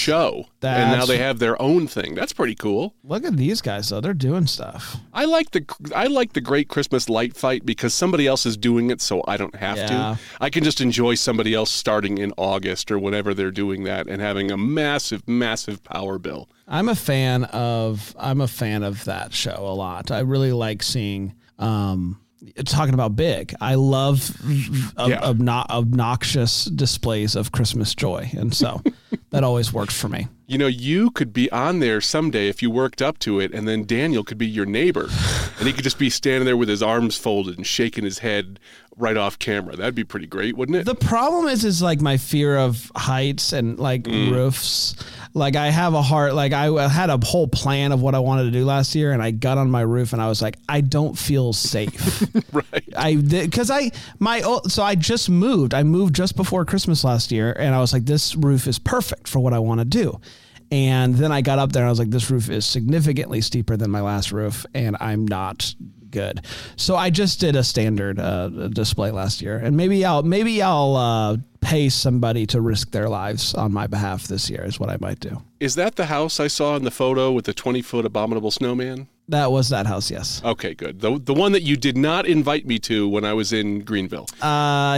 Show. 0.62 0.69
and 0.82 0.93
now 0.99 1.05
they 1.06 1.19
have 1.19 1.38
their 1.38 1.61
own 1.61 1.87
thing. 1.87 2.14
That's 2.14 2.32
pretty 2.32 2.55
cool. 2.55 2.94
Look 3.05 3.25
at 3.25 3.37
these 3.37 3.61
guys, 3.61 3.88
though; 3.88 4.00
they're 4.00 4.14
doing 4.14 4.47
stuff. 4.47 4.97
I 5.12 5.25
like 5.25 5.50
the 5.50 5.64
I 5.94 6.06
like 6.06 6.32
the 6.32 6.41
Great 6.41 6.69
Christmas 6.69 7.09
Light 7.09 7.37
Fight 7.37 7.64
because 7.67 7.93
somebody 7.94 8.26
else 8.26 8.47
is 8.47 8.56
doing 8.56 8.91
it, 8.91 9.00
so 9.00 9.23
I 9.26 9.37
don't 9.37 9.55
have 9.56 9.76
Yeah. 9.76 9.87
to. 9.87 10.19
I 10.41 10.50
can 10.50 10.64
just 10.64 10.81
enjoy 10.81 11.14
somebody 11.17 11.55
else 11.55 11.70
starting 11.70 12.19
in 12.19 12.32
August 12.37 12.91
or 12.91 12.99
whenever 12.99 13.35
they're 13.35 13.50
doing 13.50 13.85
that 13.85 14.06
and 14.06 14.20
having 14.23 14.50
a 14.50 14.56
massive, 14.56 15.26
massive 15.29 15.82
power 15.85 16.19
bill. 16.19 16.49
I'm 16.69 16.88
a 16.88 16.94
fan 16.94 17.44
of 17.44 18.15
I'm 18.19 18.41
a 18.41 18.49
fan 18.49 18.82
of 18.82 19.05
that 19.05 19.32
show 19.35 19.56
a 19.58 19.75
lot. 19.75 20.11
I 20.11 20.20
really 20.20 20.53
like 20.53 20.82
seeing 20.82 21.35
um 21.58 22.19
talking 22.65 22.94
about 22.94 23.15
big. 23.15 23.55
I 23.61 23.76
love 23.76 24.31
ob- 24.99 25.11
Yeah. 25.11 25.20
obno- 25.20 25.67
obnoxious 25.70 26.65
displays 26.65 27.37
of 27.37 27.53
Christmas 27.53 27.94
joy, 27.94 28.31
and 28.37 28.53
so 28.55 28.82
that 29.32 29.43
always 29.43 29.73
works 29.73 29.99
for 29.99 30.08
me. 30.08 30.29
You 30.46 30.58
know, 30.58 30.67
you 30.67 31.11
could 31.11 31.32
be 31.32 31.50
on 31.50 31.81
there 31.81 32.00
someday 32.00 32.49
if 32.49 32.62
you 32.62 32.70
worked 32.70 33.00
up 33.00 33.19
to 33.20 33.40
it, 33.40 33.52
and 33.52 33.67
then 33.67 33.84
Daniel 33.84 34.23
could 34.23 34.38
be 34.38 34.46
your 34.46 34.67
neighbor, 34.67 35.08
and 35.58 35.67
he 35.67 35.73
could 35.73 35.84
just 35.84 35.99
be 35.99 36.11
standing 36.11 36.44
there 36.44 36.56
with 36.56 36.69
his 36.69 36.82
arms 36.82 37.17
folded 37.17 37.56
and 37.56 37.67
shaking 37.67 38.05
his 38.05 38.19
head 38.20 38.61
right 38.97 39.17
off 39.17 39.39
camera. 39.39 39.77
That'd 39.77 39.94
be 39.94 40.05
pretty 40.05 40.27
great, 40.27 40.56
wouldn't 40.56 40.77
it? 40.77 40.85
The 40.85 40.94
problem 40.94 41.47
is, 41.49 41.65
is 41.65 41.83
like 41.83 42.00
my 42.00 42.17
fear 42.17 42.56
of 42.56 42.91
heights 42.94 43.53
and 43.53 43.79
like 43.79 44.05
mm. 44.05 44.31
roofs. 44.31 44.94
Like 45.35 45.56
I 45.56 45.71
have 45.71 45.94
a 45.94 46.03
heart. 46.03 46.35
Like 46.35 46.53
I 46.53 46.89
had 46.89 47.11
a 47.11 47.19
whole 47.25 47.49
plan 47.49 47.93
of 47.93 48.03
what 48.03 48.15
I 48.15 48.19
wanted 48.19 48.44
to 48.44 48.50
do 48.50 48.65
last 48.65 48.94
year, 48.94 49.12
and 49.12 49.23
I 49.23 49.31
got 49.31 49.59
on 49.59 49.71
my 49.71 49.81
roof, 49.81 50.12
and 50.12 50.21
I 50.21 50.29
was 50.29 50.43
like, 50.43 50.56
I 50.69 50.83
don't 50.83 51.17
feel 51.17 51.53
safe. 51.53 52.23
right. 52.53 52.85
I 52.97 53.15
did 53.15 53.50
because 53.50 53.71
I 53.71 53.91
my 54.19 54.41
so 54.69 54.83
I 54.83 54.94
just 54.94 55.31
moved. 55.31 55.75
I 55.75 55.83
moved 55.83 56.15
just 56.15 56.37
before 56.37 56.65
Christmas 56.65 57.03
last 57.03 57.33
year, 57.33 57.55
and 57.59 57.75
I 57.75 57.81
was 57.81 57.93
like, 57.93 58.05
this 58.05 58.37
roof 58.37 58.67
is 58.67 58.79
perfect 58.79 59.27
for 59.27 59.41
what 59.41 59.53
I 59.53 59.59
want 59.59 59.81
to 59.81 59.87
do. 59.87 60.21
And 60.71 61.15
then 61.17 61.33
I 61.33 61.43
got 61.43 61.59
up 61.59 61.73
there, 61.73 61.83
and 61.83 61.89
I 61.89 61.93
was 61.93 61.99
like, 61.99 62.11
this 62.11 62.31
roof 62.31 62.49
is 62.49 62.65
significantly 62.65 63.43
steeper 63.43 63.77
than 63.77 63.91
my 63.91 64.00
last 64.00 64.33
roof, 64.33 64.65
and 64.75 64.97
I'm 65.00 65.27
not 65.27 65.75
good. 66.12 66.44
So 66.76 66.94
I 66.94 67.11
just 67.11 67.41
did 67.41 67.56
a 67.56 67.64
standard 67.64 68.20
uh, 68.20 68.69
display 68.69 69.11
last 69.11 69.43
year, 69.43 69.56
and 69.56 69.76
maybe 69.76 70.05
I'll 70.05 70.23
maybe 70.23 70.62
I'll 70.62 70.94
uh, 70.94 71.37
pay 71.61 71.88
somebody 71.88 72.47
to 72.47 72.61
risk 72.61 72.91
their 72.91 73.09
lives 73.09 73.55
on 73.55 73.73
my 73.73 73.87
behalf 73.87 74.29
this 74.29 74.50
year 74.50 74.64
is 74.64 74.79
what 74.79 74.91
I 74.91 74.99
might 75.00 75.20
do. 75.20 75.43
Is 75.59 75.75
that 75.76 75.97
the 75.97 76.06
house 76.06 76.38
I 76.38 76.49
saw 76.49 76.76
in 76.76 76.85
the 76.85 76.91
photo 76.91 77.32
with 77.32 77.47
the 77.47 77.55
20 77.55 77.82
foot 77.82 78.05
abominable 78.05 78.50
snowman? 78.50 79.09
That 79.28 79.52
was 79.52 79.69
that 79.70 79.86
house, 79.86 80.10
yes. 80.10 80.42
Okay, 80.44 80.74
good. 80.74 81.00
The, 81.00 81.19
the 81.19 81.32
one 81.32 81.52
that 81.52 81.62
you 81.62 81.76
did 81.76 81.96
not 81.96 82.26
invite 82.26 82.66
me 82.66 82.78
to 82.80 83.08
when 83.08 83.24
I 83.24 83.32
was 83.32 83.52
in 83.52 83.80
Greenville. 83.80 84.26
Uh, 84.42 84.46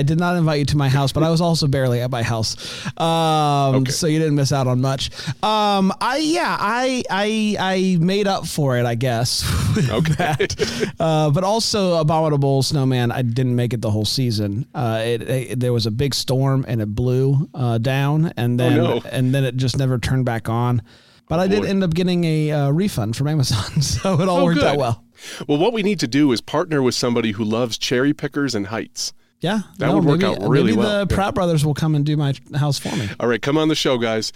I 0.01 0.03
did 0.05 0.19
not 0.19 0.37
invite 0.37 0.59
you 0.61 0.65
to 0.67 0.77
my 0.77 0.89
house, 0.89 1.13
but 1.13 1.23
I 1.23 1.31
was 1.31 1.41
also 1.43 1.67
barely 1.69 2.01
at 2.01 2.11
my 2.11 2.23
house, 2.23 2.57
um, 2.99 3.75
Okay. 3.77 3.93
so 3.93 4.07
you 4.07 4.19
didn't 4.19 4.35
miss 4.35 4.51
out 4.51 4.67
on 4.67 4.81
much. 4.81 5.11
Um, 5.43 5.93
I 6.01 6.17
yeah, 6.19 6.57
I 6.59 7.05
I 7.11 7.57
I 7.61 7.97
made 8.01 8.27
up 8.27 8.47
for 8.47 8.77
it, 8.79 8.87
I 8.87 8.95
guess. 8.95 9.45
Okay. 9.91 10.15
that. 10.15 10.93
Uh, 10.99 11.31
but 11.31 11.43
also 11.45 11.95
Abominable 11.97 12.63
Snowman, 12.63 13.11
I 13.13 13.23
didn't 13.23 13.57
make 13.57 13.73
it 13.75 13.83
the 13.83 13.91
whole 13.91 14.05
season. 14.05 14.67
Uh, 14.75 15.03
it, 15.05 15.23
it 15.23 15.61
there 15.61 15.73
was 15.73 15.85
a 15.87 15.91
big 15.91 16.15
storm 16.15 16.65
and 16.67 16.81
it 16.81 16.95
blew 16.95 17.49
uh, 17.55 17.79
down, 17.79 18.33
and 18.37 18.59
then 18.59 18.77
no. 18.79 19.03
and 19.11 19.35
then 19.35 19.45
it 19.45 19.57
just 19.57 19.77
never 19.77 19.99
turned 19.99 20.25
back 20.25 20.49
on. 20.49 20.81
But 21.29 21.39
I 21.41 21.47
did 21.49 21.65
end 21.65 21.83
up 21.83 21.95
getting 21.95 22.25
a 22.25 22.51
uh, 22.53 22.71
refund 22.71 23.17
from 23.17 23.29
Amazon, 23.29 23.81
so 23.83 24.21
it 24.21 24.29
all 24.29 24.41
Oh, 24.41 24.45
worked 24.45 24.63
out 24.63 24.77
well. 24.77 25.05
Well, 25.49 25.59
what 25.59 25.73
we 25.73 25.83
need 25.83 26.01
to 26.01 26.07
do 26.09 26.33
is 26.33 26.41
partner 26.41 26.83
with 26.83 26.95
somebody 26.95 27.33
who 27.33 27.45
loves 27.45 27.79
cherry 27.79 28.13
pickers 28.13 28.55
and 28.55 28.67
heights. 28.67 29.13
Yeah, 29.41 29.61
That 29.79 29.93
would 29.93 30.05
work 30.05 30.21
maybe, 30.21 30.33
out 30.35 30.49
really 30.49 30.73
well. 30.73 30.77
maybe 30.77 30.77
well. 30.79 31.07
the 31.07 31.15
Pratt 31.15 31.35
brothers 31.35 31.67
will 31.67 31.75
come 31.75 31.95
and 31.95 32.05
do 32.07 32.17
my 32.17 32.35
house 32.55 32.79
for 32.79 32.95
me. 32.97 33.11
All 33.21 33.29
right, 33.29 33.43
come 33.43 33.59
on 33.59 33.69
the 33.69 33.75
show, 33.75 33.99
guys. 33.99 34.33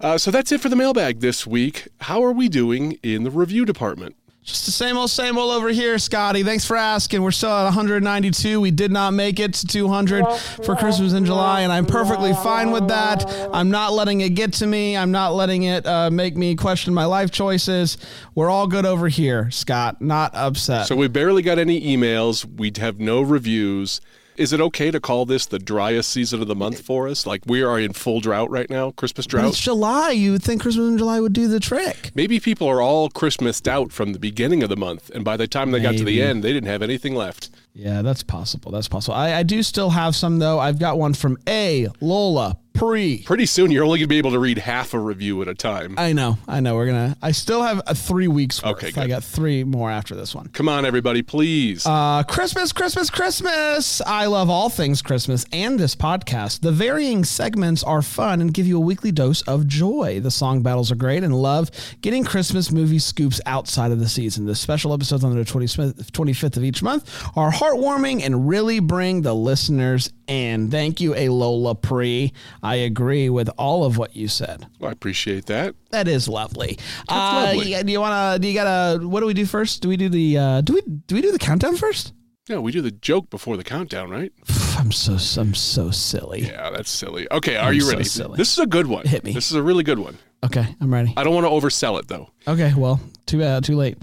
Uh, 0.00 0.16
so 0.18 0.30
that's 0.30 0.52
it 0.52 0.60
for 0.60 0.68
the 0.68 0.76
mailbag 0.76 1.18
this 1.20 1.46
week. 1.46 1.88
How 2.02 2.22
are 2.22 2.30
we 2.32 2.48
doing 2.48 2.98
in 3.02 3.24
the 3.24 3.30
review 3.30 3.64
department? 3.64 4.14
Just 4.44 4.66
the 4.66 4.72
same 4.72 4.96
old, 4.96 5.08
same 5.08 5.38
old 5.38 5.52
over 5.52 5.68
here, 5.68 5.98
Scotty. 6.00 6.42
Thanks 6.42 6.64
for 6.64 6.76
asking. 6.76 7.22
We're 7.22 7.30
still 7.30 7.50
at 7.50 7.62
192. 7.64 8.60
We 8.60 8.72
did 8.72 8.90
not 8.90 9.12
make 9.12 9.38
it 9.38 9.54
to 9.54 9.66
200 9.68 10.26
for 10.64 10.74
Christmas 10.74 11.12
in 11.12 11.24
July, 11.24 11.60
and 11.60 11.70
I'm 11.72 11.86
perfectly 11.86 12.32
fine 12.34 12.72
with 12.72 12.88
that. 12.88 13.24
I'm 13.52 13.70
not 13.70 13.92
letting 13.92 14.20
it 14.20 14.30
get 14.30 14.52
to 14.54 14.66
me. 14.66 14.96
I'm 14.96 15.12
not 15.12 15.34
letting 15.34 15.62
it 15.62 15.86
uh, 15.86 16.10
make 16.10 16.36
me 16.36 16.56
question 16.56 16.92
my 16.92 17.04
life 17.04 17.30
choices. 17.30 17.98
We're 18.34 18.50
all 18.50 18.66
good 18.66 18.84
over 18.84 19.06
here, 19.08 19.48
Scott. 19.52 20.02
Not 20.02 20.34
upset. 20.34 20.88
So 20.88 20.96
we 20.96 21.06
barely 21.06 21.42
got 21.42 21.60
any 21.60 21.80
emails. 21.80 22.44
We 22.44 22.72
have 22.80 22.98
no 22.98 23.22
reviews. 23.22 24.00
Is 24.36 24.52
it 24.52 24.60
okay 24.60 24.90
to 24.90 25.00
call 25.00 25.26
this 25.26 25.46
the 25.46 25.58
driest 25.58 26.10
season 26.10 26.40
of 26.40 26.48
the 26.48 26.54
month 26.54 26.80
for 26.80 27.06
us? 27.08 27.26
Like 27.26 27.42
we 27.46 27.62
are 27.62 27.78
in 27.78 27.92
full 27.92 28.20
drought 28.20 28.50
right 28.50 28.68
now, 28.70 28.90
Christmas 28.92 29.26
but 29.26 29.44
it's. 29.44 29.60
July. 29.60 30.10
You 30.10 30.32
would 30.32 30.42
think 30.42 30.62
Christmas 30.62 30.88
in 30.88 30.98
July 30.98 31.20
would 31.20 31.32
do 31.32 31.48
the 31.48 31.60
trick. 31.60 32.10
Maybe 32.14 32.40
people 32.40 32.68
are 32.68 32.80
all 32.80 33.10
Christmased 33.10 33.68
out 33.68 33.92
from 33.92 34.12
the 34.12 34.18
beginning 34.18 34.62
of 34.62 34.68
the 34.68 34.76
month, 34.76 35.10
and 35.10 35.24
by 35.24 35.36
the 35.36 35.46
time 35.46 35.70
they 35.70 35.80
got 35.80 35.96
to 35.96 36.04
the 36.04 36.22
end, 36.22 36.42
they 36.42 36.52
didn't 36.52 36.68
have 36.68 36.82
anything 36.82 37.14
left. 37.14 37.50
Yeah, 37.74 38.02
that's 38.02 38.22
possible. 38.22 38.70
That's 38.72 38.88
possible. 38.88 39.14
I, 39.14 39.34
I 39.34 39.42
do 39.42 39.62
still 39.62 39.90
have 39.90 40.14
some 40.16 40.38
though. 40.38 40.58
I've 40.58 40.78
got 40.78 40.98
one 40.98 41.14
from 41.14 41.38
A 41.48 41.88
Lola 42.00 42.58
Pre. 42.74 43.22
Pretty 43.22 43.46
soon, 43.46 43.70
you're 43.70 43.84
only 43.84 43.98
going 43.98 44.06
to 44.06 44.08
be 44.08 44.18
able 44.18 44.32
to 44.32 44.38
read 44.38 44.58
half 44.58 44.94
a 44.94 44.98
review 44.98 45.40
at 45.42 45.48
a 45.48 45.54
time. 45.54 45.94
I 45.98 46.12
know, 46.12 46.38
I 46.48 46.60
know. 46.60 46.74
We're 46.74 46.86
gonna. 46.86 47.16
I 47.22 47.32
still 47.32 47.62
have 47.62 47.82
a 47.86 47.94
three 47.94 48.28
weeks 48.28 48.62
worth. 48.62 48.84
Okay, 48.84 49.00
I 49.00 49.06
got 49.06 49.22
three 49.22 49.64
more 49.64 49.90
after 49.90 50.14
this 50.14 50.34
one. 50.34 50.48
Come 50.48 50.68
on, 50.68 50.84
everybody, 50.84 51.22
please. 51.22 51.86
Uh, 51.86 52.22
Christmas, 52.24 52.72
Christmas, 52.72 53.10
Christmas. 53.10 54.00
I 54.02 54.26
love 54.26 54.50
all 54.50 54.68
things 54.68 55.02
Christmas 55.02 55.44
and 55.52 55.78
this 55.78 55.94
podcast. 55.94 56.60
The 56.60 56.72
varying 56.72 57.24
segments 57.24 57.82
are 57.84 58.02
fun 58.02 58.40
and 58.40 58.52
give 58.52 58.66
you 58.66 58.76
a 58.76 58.80
weekly 58.80 59.12
dose 59.12 59.42
of 59.42 59.66
joy. 59.66 60.20
The 60.20 60.30
song 60.30 60.62
battles 60.62 60.90
are 60.90 60.96
great 60.96 61.22
and 61.24 61.34
love 61.34 61.70
getting 62.00 62.24
Christmas 62.24 62.70
movie 62.72 62.98
scoops 62.98 63.40
outside 63.46 63.92
of 63.92 64.00
the 64.00 64.08
season. 64.08 64.46
The 64.46 64.54
special 64.54 64.92
episodes 64.92 65.24
on 65.24 65.34
the 65.36 65.44
25th 65.44 66.10
25th 66.10 66.56
of 66.56 66.64
each 66.64 66.82
month 66.82 67.22
are 67.36 67.50
heartwarming 67.50 68.22
and 68.24 68.48
really 68.48 68.80
bring 68.80 69.22
the 69.22 69.34
listeners 69.34 70.10
in. 70.26 70.70
Thank 70.70 71.00
you, 71.00 71.12
Alola 71.12 71.80
Pre. 71.80 72.32
I 72.62 72.76
agree 72.76 73.28
with 73.28 73.50
all 73.58 73.84
of 73.84 73.98
what 73.98 74.14
you 74.14 74.28
said. 74.28 74.66
Well, 74.78 74.88
I 74.88 74.92
appreciate 74.92 75.46
that. 75.46 75.74
That 75.90 76.06
is 76.08 76.28
lovely. 76.28 76.78
uh, 77.08 77.52
lovely. 77.54 77.82
Do 77.82 77.90
you 77.92 78.00
want 78.00 78.34
to? 78.34 78.38
Do 78.40 78.48
you 78.48 78.54
gotta? 78.54 79.06
What 79.06 79.20
do 79.20 79.26
we 79.26 79.34
do 79.34 79.46
first? 79.46 79.82
Do 79.82 79.88
we 79.88 79.96
do 79.96 80.08
the? 80.08 80.38
Uh, 80.38 80.60
do 80.60 80.74
we? 80.74 80.82
Do 81.06 81.14
we 81.16 81.22
do 81.22 81.32
the 81.32 81.38
countdown 81.38 81.76
first? 81.76 82.12
Yeah, 82.48 82.58
we 82.58 82.72
do 82.72 82.80
the 82.82 82.90
joke 82.90 83.30
before 83.30 83.56
the 83.56 83.64
countdown, 83.64 84.10
right? 84.10 84.32
I'm 84.78 84.90
so 84.92 85.12
I'm 85.40 85.54
so 85.54 85.90
silly. 85.90 86.40
Yeah, 86.42 86.70
that's 86.70 86.90
silly. 86.90 87.26
Okay, 87.30 87.56
are 87.56 87.68
I'm 87.68 87.74
you 87.74 87.82
so 87.82 87.92
ready? 87.92 88.04
silly. 88.04 88.36
This 88.36 88.52
is 88.52 88.58
a 88.58 88.66
good 88.66 88.86
one. 88.86 89.06
Hit 89.06 89.24
me. 89.24 89.32
This 89.32 89.50
is 89.50 89.56
a 89.56 89.62
really 89.62 89.84
good 89.84 89.98
one. 89.98 90.18
Okay, 90.44 90.74
I'm 90.80 90.92
ready. 90.92 91.14
I 91.16 91.22
don't 91.22 91.34
want 91.34 91.46
to 91.46 91.50
oversell 91.50 92.00
it, 92.00 92.08
though. 92.08 92.30
Okay, 92.48 92.72
well, 92.76 93.00
too 93.26 93.38
bad, 93.38 93.62
too 93.62 93.76
late. 93.76 93.96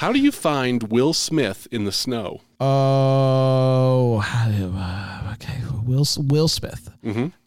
How 0.00 0.12
do 0.12 0.18
you 0.18 0.32
find 0.32 0.84
Will 0.84 1.12
Smith 1.12 1.68
in 1.70 1.84
the 1.84 1.92
snow? 1.92 2.40
Oh, 2.58 4.24
uh, 4.24 5.32
okay. 5.34 5.60
Will 5.84 6.06
Will 6.16 6.48
Smith 6.48 6.88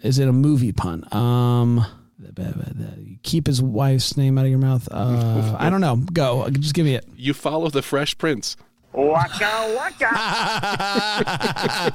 is 0.04 0.20
it 0.20 0.28
a 0.28 0.32
movie 0.32 0.72
pun? 0.72 1.04
Um, 1.12 1.84
keep 3.24 3.48
his 3.48 3.60
wife's 3.60 4.16
name 4.18 4.38
out 4.38 4.46
of 4.46 4.52
your 4.52 4.60
mouth. 4.60 4.88
Uh, 4.92 5.56
I 5.58 5.72
don't 5.72 5.82
know. 5.82 5.96
Go. 5.96 6.48
Just 6.52 6.76
give 6.76 6.86
me 6.86 6.94
it. 6.94 7.08
You 7.16 7.34
follow 7.34 7.70
the 7.72 7.82
Fresh 7.82 8.20
Prince. 8.20 8.56
Waka 8.94 9.74
waka. 9.76 10.12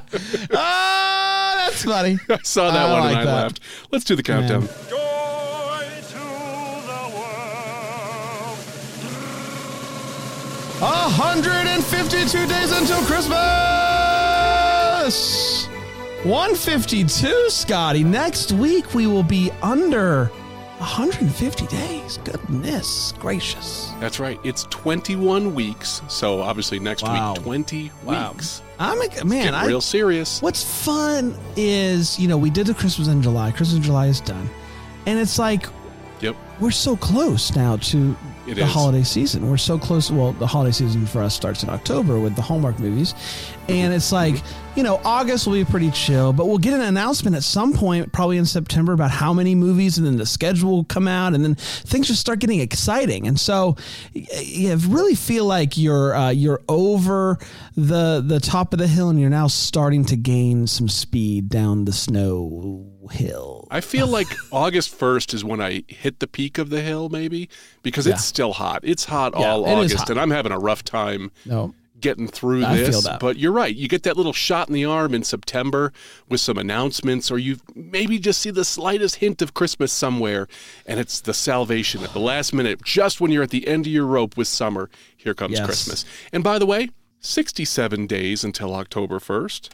Oh, 0.50 1.54
that's 1.56 1.84
funny. 1.84 2.18
I 2.28 2.38
saw 2.42 2.70
that 2.72 2.88
I 2.88 2.92
one 2.92 3.00
like 3.02 3.10
and 3.10 3.18
I 3.20 3.24
that. 3.24 3.42
laughed. 3.42 3.60
Let's 3.92 4.04
do 4.04 4.16
the 4.16 4.24
countdown. 4.24 4.68
Joy 4.90 4.97
152 10.80 12.46
days 12.46 12.70
until 12.70 13.00
Christmas. 13.02 13.36
152, 16.24 17.50
Scotty. 17.50 18.04
Next 18.04 18.52
week 18.52 18.94
we 18.94 19.06
will 19.08 19.24
be 19.24 19.50
under 19.60 20.26
150 20.78 21.66
days. 21.66 22.18
Goodness 22.22 23.12
gracious. 23.18 23.90
That's 23.98 24.20
right. 24.20 24.38
It's 24.44 24.64
21 24.70 25.52
weeks. 25.54 26.00
So 26.06 26.40
obviously 26.42 26.78
next 26.78 27.02
Wow. 27.02 27.32
week, 27.34 27.42
20 27.42 27.90
weeks. 28.04 28.62
I'm 28.78 29.00
a, 29.02 29.24
man. 29.24 29.54
I, 29.56 29.66
real 29.66 29.80
serious. 29.80 30.40
what's 30.40 30.62
fun 30.62 31.34
is 31.56 32.16
you 32.20 32.28
know 32.28 32.38
we 32.38 32.50
did 32.50 32.68
the 32.68 32.74
Christmas 32.74 33.08
in 33.08 33.20
July. 33.20 33.50
Christmas 33.50 33.78
in 33.78 33.82
July 33.82 34.06
is 34.06 34.20
done, 34.20 34.48
and 35.06 35.18
it's 35.18 35.40
like 35.40 35.66
Yep. 36.20 36.36
we're 36.60 36.70
so 36.70 36.96
close 36.96 37.56
now 37.56 37.76
to 37.78 38.16
It 38.48 38.54
the 38.54 38.62
is. 38.62 38.72
holiday 38.72 39.02
season. 39.02 39.50
We're 39.50 39.58
so 39.58 39.78
close. 39.78 40.10
Well, 40.10 40.32
the 40.32 40.46
holiday 40.46 40.72
season 40.72 41.04
for 41.06 41.22
us 41.22 41.34
starts 41.34 41.62
in 41.62 41.68
October 41.68 42.18
with 42.18 42.34
the 42.34 42.40
Hallmark 42.40 42.78
movies. 42.78 43.14
And 43.68 43.92
it's 43.92 44.10
like, 44.10 44.36
you 44.74 44.82
know, 44.82 45.02
August 45.04 45.46
will 45.46 45.52
be 45.52 45.64
pretty 45.66 45.90
chill, 45.90 46.32
but 46.32 46.46
we'll 46.46 46.56
get 46.56 46.72
an 46.72 46.80
announcement 46.80 47.36
at 47.36 47.42
some 47.42 47.74
point, 47.74 48.10
probably 48.12 48.38
in 48.38 48.46
September, 48.46 48.94
about 48.94 49.10
how 49.10 49.34
many 49.34 49.54
movies, 49.54 49.98
and 49.98 50.06
then 50.06 50.16
the 50.16 50.24
schedule 50.24 50.70
will 50.70 50.84
come 50.84 51.06
out, 51.06 51.34
and 51.34 51.44
then 51.44 51.56
things 51.56 52.06
just 52.06 52.20
start 52.20 52.38
getting 52.38 52.60
exciting. 52.60 53.26
And 53.26 53.38
so 53.38 53.76
you 54.14 54.74
really 54.76 55.14
feel 55.14 55.44
like 55.44 55.76
you're 55.76 56.14
uh, 56.14 56.30
you're 56.30 56.62
over 56.68 57.38
the 57.76 58.24
the 58.24 58.40
top 58.40 58.72
of 58.72 58.78
the 58.78 58.86
hill, 58.86 59.10
and 59.10 59.20
you're 59.20 59.28
now 59.28 59.48
starting 59.48 60.04
to 60.06 60.16
gain 60.16 60.66
some 60.66 60.88
speed 60.88 61.50
down 61.50 61.84
the 61.84 61.92
snow 61.92 62.86
hill. 63.10 63.57
I 63.70 63.80
feel 63.80 64.06
like 64.18 64.26
August 64.50 64.98
1st 64.98 65.34
is 65.34 65.44
when 65.44 65.60
I 65.60 65.82
hit 65.88 66.20
the 66.20 66.26
peak 66.26 66.58
of 66.58 66.70
the 66.70 66.80
hill, 66.82 67.08
maybe, 67.08 67.48
because 67.82 68.06
it's 68.06 68.24
still 68.24 68.52
hot. 68.54 68.80
It's 68.82 69.04
hot 69.04 69.34
Yeah, 69.38 69.50
all 69.50 69.64
it 69.66 69.70
August, 69.72 69.98
hot. 69.98 70.10
and 70.10 70.20
I'm 70.20 70.30
having 70.30 70.52
a 70.52 70.58
rough 70.58 70.82
time 70.84 71.30
No. 71.44 71.74
getting 72.00 72.28
through 72.28 72.64
I 72.64 72.76
this. 72.76 73.06
But 73.20 73.38
you're 73.38 73.52
right. 73.52 73.74
You 73.74 73.88
get 73.88 74.04
that 74.04 74.16
little 74.16 74.32
shot 74.32 74.68
in 74.68 74.74
the 74.74 74.84
arm 74.84 75.14
in 75.14 75.22
September 75.24 75.92
with 76.28 76.40
some 76.40 76.56
announcements, 76.58 77.30
or 77.30 77.38
you 77.38 77.58
maybe 77.74 78.18
just 78.18 78.40
see 78.40 78.50
the 78.50 78.64
slightest 78.64 79.16
hint 79.16 79.42
of 79.42 79.52
Christmas 79.54 79.92
somewhere, 79.92 80.46
and 80.86 80.98
it's 81.00 81.20
the 81.20 81.34
salvation 81.34 82.02
at 82.04 82.12
the 82.12 82.20
last 82.20 82.52
minute, 82.54 82.82
just 82.84 83.20
when 83.20 83.30
you're 83.30 83.42
at 83.42 83.50
the 83.50 83.66
end 83.68 83.86
of 83.86 83.92
your 83.92 84.06
rope 84.06 84.36
with 84.36 84.48
summer. 84.48 84.88
Here 85.16 85.34
comes 85.34 85.54
Yes. 85.58 85.66
Christmas. 85.66 86.04
And 86.32 86.42
by 86.44 86.58
the 86.58 86.66
way, 86.66 86.88
67 87.20 88.06
days 88.06 88.44
until 88.44 88.74
October 88.74 89.18
1st. 89.18 89.70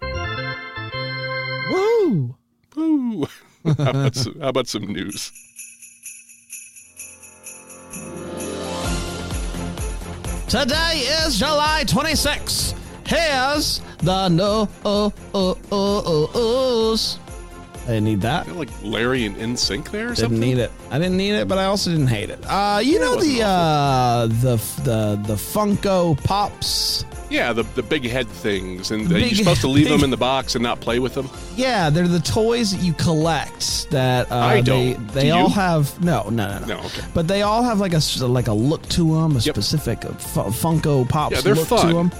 Woo! 1.70 2.36
Ooh. 2.78 3.26
how, 3.64 3.90
about 3.90 4.14
some, 4.14 4.40
how 4.40 4.48
about 4.48 4.68
some 4.68 4.86
news? 4.92 5.32
Today 10.48 10.98
is 11.24 11.38
July 11.38 11.84
26th. 11.86 12.78
Here's 13.06 13.80
the 13.98 14.28
no 14.28 14.68
oh 14.84 15.12
oh 15.34 15.58
oh 15.72 16.02
oh 16.32 16.92
ohs. 16.92 17.18
I 17.84 17.88
didn't 17.88 18.04
need 18.04 18.20
that. 18.22 18.46
Feel 18.46 18.54
like 18.54 18.70
Larry 18.82 19.26
and 19.26 19.36
NSYNC 19.36 19.90
there 19.90 20.10
or 20.10 20.14
something. 20.14 20.14
Didn't 20.14 20.14
something? 20.14 20.40
need 20.40 20.58
it. 20.58 20.70
I 20.90 20.98
didn't 20.98 21.16
need 21.18 21.32
it, 21.32 21.48
but 21.48 21.58
I 21.58 21.64
also 21.64 21.90
didn't 21.90 22.06
hate 22.06 22.30
it. 22.30 22.38
Uh, 22.46 22.80
you 22.82 22.98
know 22.98 23.16
wasn't 23.16 23.36
the 23.36 23.44
uh, 23.44 24.26
the 24.26 24.56
the 24.84 25.22
the 25.26 25.34
Funko 25.34 26.22
Pops. 26.24 27.04
Yeah, 27.34 27.52
the, 27.52 27.64
the 27.74 27.82
big 27.82 28.04
head 28.08 28.28
things, 28.28 28.90
and 28.92 29.06
uh, 29.06 29.14
Big- 29.14 29.26
you're 29.32 29.34
supposed 29.38 29.60
to 29.62 29.68
leave 29.68 29.86
big- 29.86 29.92
them 29.94 30.04
in 30.04 30.10
the 30.10 30.16
box 30.16 30.54
and 30.54 30.62
not 30.62 30.80
play 30.80 30.98
with 31.00 31.14
them. 31.14 31.28
Yeah, 31.56 31.90
they're 31.90 32.06
the 32.06 32.20
toys 32.20 32.70
that 32.72 32.80
you 32.82 32.92
collect. 32.92 33.90
That 33.90 34.30
uh, 34.30 34.36
I 34.36 34.60
they 34.60 34.92
don't. 34.94 35.08
they 35.08 35.24
Do 35.24 35.32
all 35.32 35.48
have 35.50 36.00
no 36.02 36.22
no 36.30 36.46
no 36.48 36.58
no. 36.60 36.66
No, 36.66 36.78
okay. 36.86 37.02
But 37.12 37.26
they 37.28 37.42
all 37.42 37.62
have 37.62 37.80
like 37.80 37.92
a 37.94 38.00
like 38.26 38.46
a 38.48 38.52
look 38.52 38.82
to 38.90 39.14
them, 39.14 39.32
a 39.32 39.40
Yep. 39.40 39.54
specific 39.56 40.04
uh, 40.04 40.12
fu- 40.12 40.40
Funko 40.50 41.08
Pops 41.08 41.34
Yeah, 41.34 41.40
they're 41.42 41.54
look 41.54 41.68
to 41.68 41.76
fun. 41.76 41.92
them. 42.10 42.12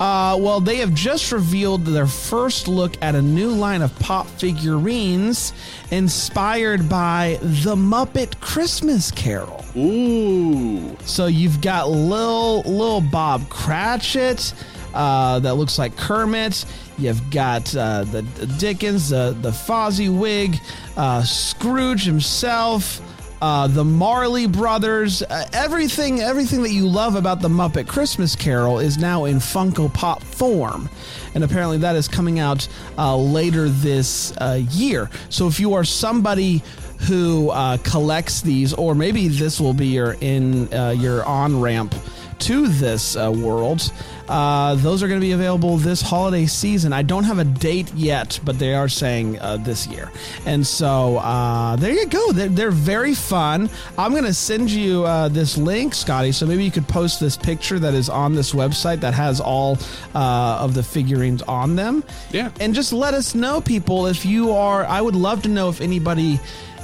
Uh, 0.00 0.34
well, 0.40 0.60
they 0.60 0.76
have 0.76 0.94
just 0.94 1.30
revealed 1.30 1.84
their 1.84 2.06
first 2.06 2.66
look 2.68 2.94
at 3.02 3.14
a 3.14 3.20
new 3.20 3.50
line 3.50 3.82
of 3.82 3.94
pop 3.98 4.26
figurines 4.26 5.52
inspired 5.90 6.88
by 6.88 7.38
the 7.42 7.76
Muppet 7.76 8.40
Christmas 8.40 9.10
Carol. 9.10 9.59
Ooh. 9.76 10.96
So 11.04 11.26
you've 11.26 11.60
got 11.60 11.88
Lil 11.88 12.62
Lil 12.62 13.00
Bob 13.00 13.48
Cratchit, 13.48 14.52
uh, 14.94 15.38
that 15.40 15.54
looks 15.54 15.78
like 15.78 15.96
Kermit. 15.96 16.64
You've 16.98 17.30
got 17.30 17.74
uh, 17.76 18.04
the, 18.04 18.22
the 18.22 18.46
Dickens, 18.46 19.10
the 19.10 19.36
the 19.40 19.50
Fozziwig, 19.50 20.60
uh, 20.96 21.22
Scrooge 21.22 22.04
himself, 22.04 23.00
uh, 23.40 23.68
the 23.68 23.84
Marley 23.84 24.46
Brothers. 24.46 25.22
Uh, 25.22 25.46
everything 25.52 26.20
everything 26.20 26.62
that 26.62 26.72
you 26.72 26.86
love 26.86 27.14
about 27.14 27.40
the 27.40 27.48
Muppet 27.48 27.86
Christmas 27.86 28.34
Carol 28.36 28.80
is 28.80 28.98
now 28.98 29.24
in 29.24 29.36
Funko 29.36 29.92
Pop 29.94 30.22
form, 30.22 30.90
and 31.34 31.44
apparently 31.44 31.78
that 31.78 31.96
is 31.96 32.08
coming 32.08 32.38
out 32.38 32.68
uh, 32.98 33.16
later 33.16 33.68
this 33.68 34.36
uh, 34.38 34.60
year. 34.70 35.08
So 35.30 35.46
if 35.46 35.60
you 35.60 35.74
are 35.74 35.84
somebody 35.84 36.62
who 37.06 37.50
uh, 37.50 37.76
collects 37.78 38.40
these, 38.40 38.72
or 38.74 38.94
maybe 38.94 39.28
this 39.28 39.60
will 39.60 39.74
be 39.74 39.88
your 39.88 40.16
in 40.20 40.72
uh, 40.72 40.90
your 40.90 41.24
on 41.24 41.60
ramp 41.60 41.94
to 42.40 42.68
this 42.68 43.16
uh, 43.16 43.30
world. 43.30 43.92
Uh, 44.28 44.76
those 44.76 45.02
are 45.02 45.08
going 45.08 45.20
to 45.20 45.24
be 45.24 45.32
available 45.32 45.76
this 45.76 46.00
holiday 46.00 46.46
season. 46.46 46.92
I 46.92 47.02
don't 47.02 47.24
have 47.24 47.38
a 47.38 47.44
date 47.44 47.92
yet, 47.94 48.38
but 48.44 48.58
they 48.58 48.74
are 48.74 48.88
saying 48.88 49.38
uh, 49.40 49.56
this 49.56 49.86
year. 49.88 50.10
And 50.46 50.64
so 50.64 51.16
uh, 51.18 51.76
there 51.76 51.92
you 51.92 52.06
go. 52.06 52.32
They're, 52.32 52.48
they're 52.48 52.70
very 52.70 53.14
fun. 53.14 53.68
I'm 53.98 54.12
going 54.12 54.24
to 54.24 54.34
send 54.34 54.70
you 54.70 55.04
uh, 55.04 55.28
this 55.28 55.58
link, 55.58 55.94
Scotty, 55.94 56.32
so 56.32 56.46
maybe 56.46 56.64
you 56.64 56.70
could 56.70 56.86
post 56.86 57.18
this 57.18 57.36
picture 57.36 57.78
that 57.80 57.92
is 57.92 58.08
on 58.08 58.34
this 58.34 58.52
website 58.52 59.00
that 59.00 59.14
has 59.14 59.40
all 59.40 59.78
uh, 60.14 60.58
of 60.60 60.74
the 60.74 60.82
figurines 60.82 61.42
on 61.42 61.74
them. 61.74 62.04
Yeah. 62.30 62.52
And 62.60 62.72
just 62.72 62.92
let 62.92 63.14
us 63.14 63.34
know, 63.34 63.60
people, 63.60 64.06
if 64.06 64.24
you 64.24 64.52
are. 64.52 64.84
I 64.84 65.00
would 65.00 65.16
love 65.16 65.42
to 65.42 65.48
know 65.48 65.68
if 65.68 65.80
anybody 65.80 66.38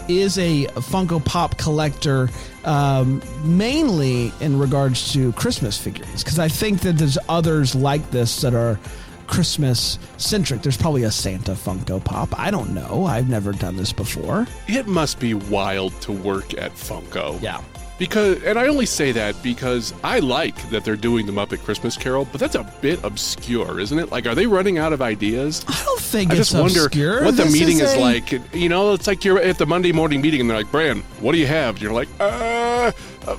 is 0.08 0.38
a 0.38 0.66
Funko 0.66 1.24
Pop 1.24 1.58
collector, 1.58 2.28
um, 2.64 3.22
mainly 3.44 4.32
in 4.40 4.58
regards 4.58 5.12
to 5.12 5.32
Christmas 5.32 5.78
figurines, 5.78 6.22
because 6.22 6.38
I 6.38 6.48
think 6.48 6.80
that 6.80 6.98
there's 6.98 7.18
others 7.28 7.74
like 7.74 8.10
this 8.10 8.40
that 8.40 8.54
are 8.54 8.78
Christmas 9.26 9.98
centric. 10.18 10.62
There's 10.62 10.76
probably 10.76 11.02
a 11.02 11.10
Santa 11.10 11.52
Funko 11.52 12.02
Pop. 12.02 12.38
I 12.38 12.50
don't 12.50 12.74
know. 12.74 13.04
I've 13.06 13.28
never 13.28 13.52
done 13.52 13.76
this 13.76 13.92
before. 13.92 14.46
It 14.68 14.86
must 14.86 15.18
be 15.18 15.34
wild 15.34 16.00
to 16.02 16.12
work 16.12 16.54
at 16.54 16.72
Funko. 16.74 17.40
Yeah. 17.42 17.60
Because, 17.98 18.42
and 18.42 18.58
I 18.58 18.66
only 18.68 18.84
say 18.84 19.10
that 19.12 19.42
because 19.42 19.94
I 20.04 20.18
like 20.18 20.68
that 20.70 20.84
they're 20.84 20.96
doing 20.96 21.24
the 21.24 21.32
Muppet 21.32 21.64
Christmas 21.64 21.96
Carol, 21.96 22.26
but 22.30 22.38
that's 22.40 22.54
a 22.54 22.62
bit 22.82 23.02
obscure, 23.04 23.80
isn't 23.80 23.98
it? 23.98 24.10
Like, 24.12 24.26
are 24.26 24.34
they 24.34 24.46
running 24.46 24.76
out 24.76 24.92
of 24.92 25.00
ideas? 25.00 25.64
I 25.66 25.82
don't 25.82 26.00
think 26.00 26.30
I 26.30 26.36
it's 26.36 26.50
just 26.50 26.60
wonder 26.62 26.84
obscure. 26.86 27.24
what 27.24 27.36
the 27.38 27.44
This 27.44 27.52
meeting 27.54 27.80
is, 27.80 27.94
a- 27.94 27.98
like. 28.00 28.32
You 28.54 28.68
know, 28.68 28.92
it's 28.92 29.06
like 29.06 29.24
you're 29.24 29.40
at 29.40 29.56
the 29.56 29.64
Monday 29.66 29.92
morning 29.92 30.20
meeting 30.20 30.42
and 30.42 30.50
they're 30.50 30.58
like, 30.58 30.70
Bran, 30.70 31.00
what 31.20 31.32
do 31.32 31.38
you 31.38 31.46
have? 31.46 31.76
And 31.76 31.82
you're 31.82 31.92
like, 31.94 32.08
uh, 32.20 32.24
uh, 32.24 32.92
uh, 33.26 33.36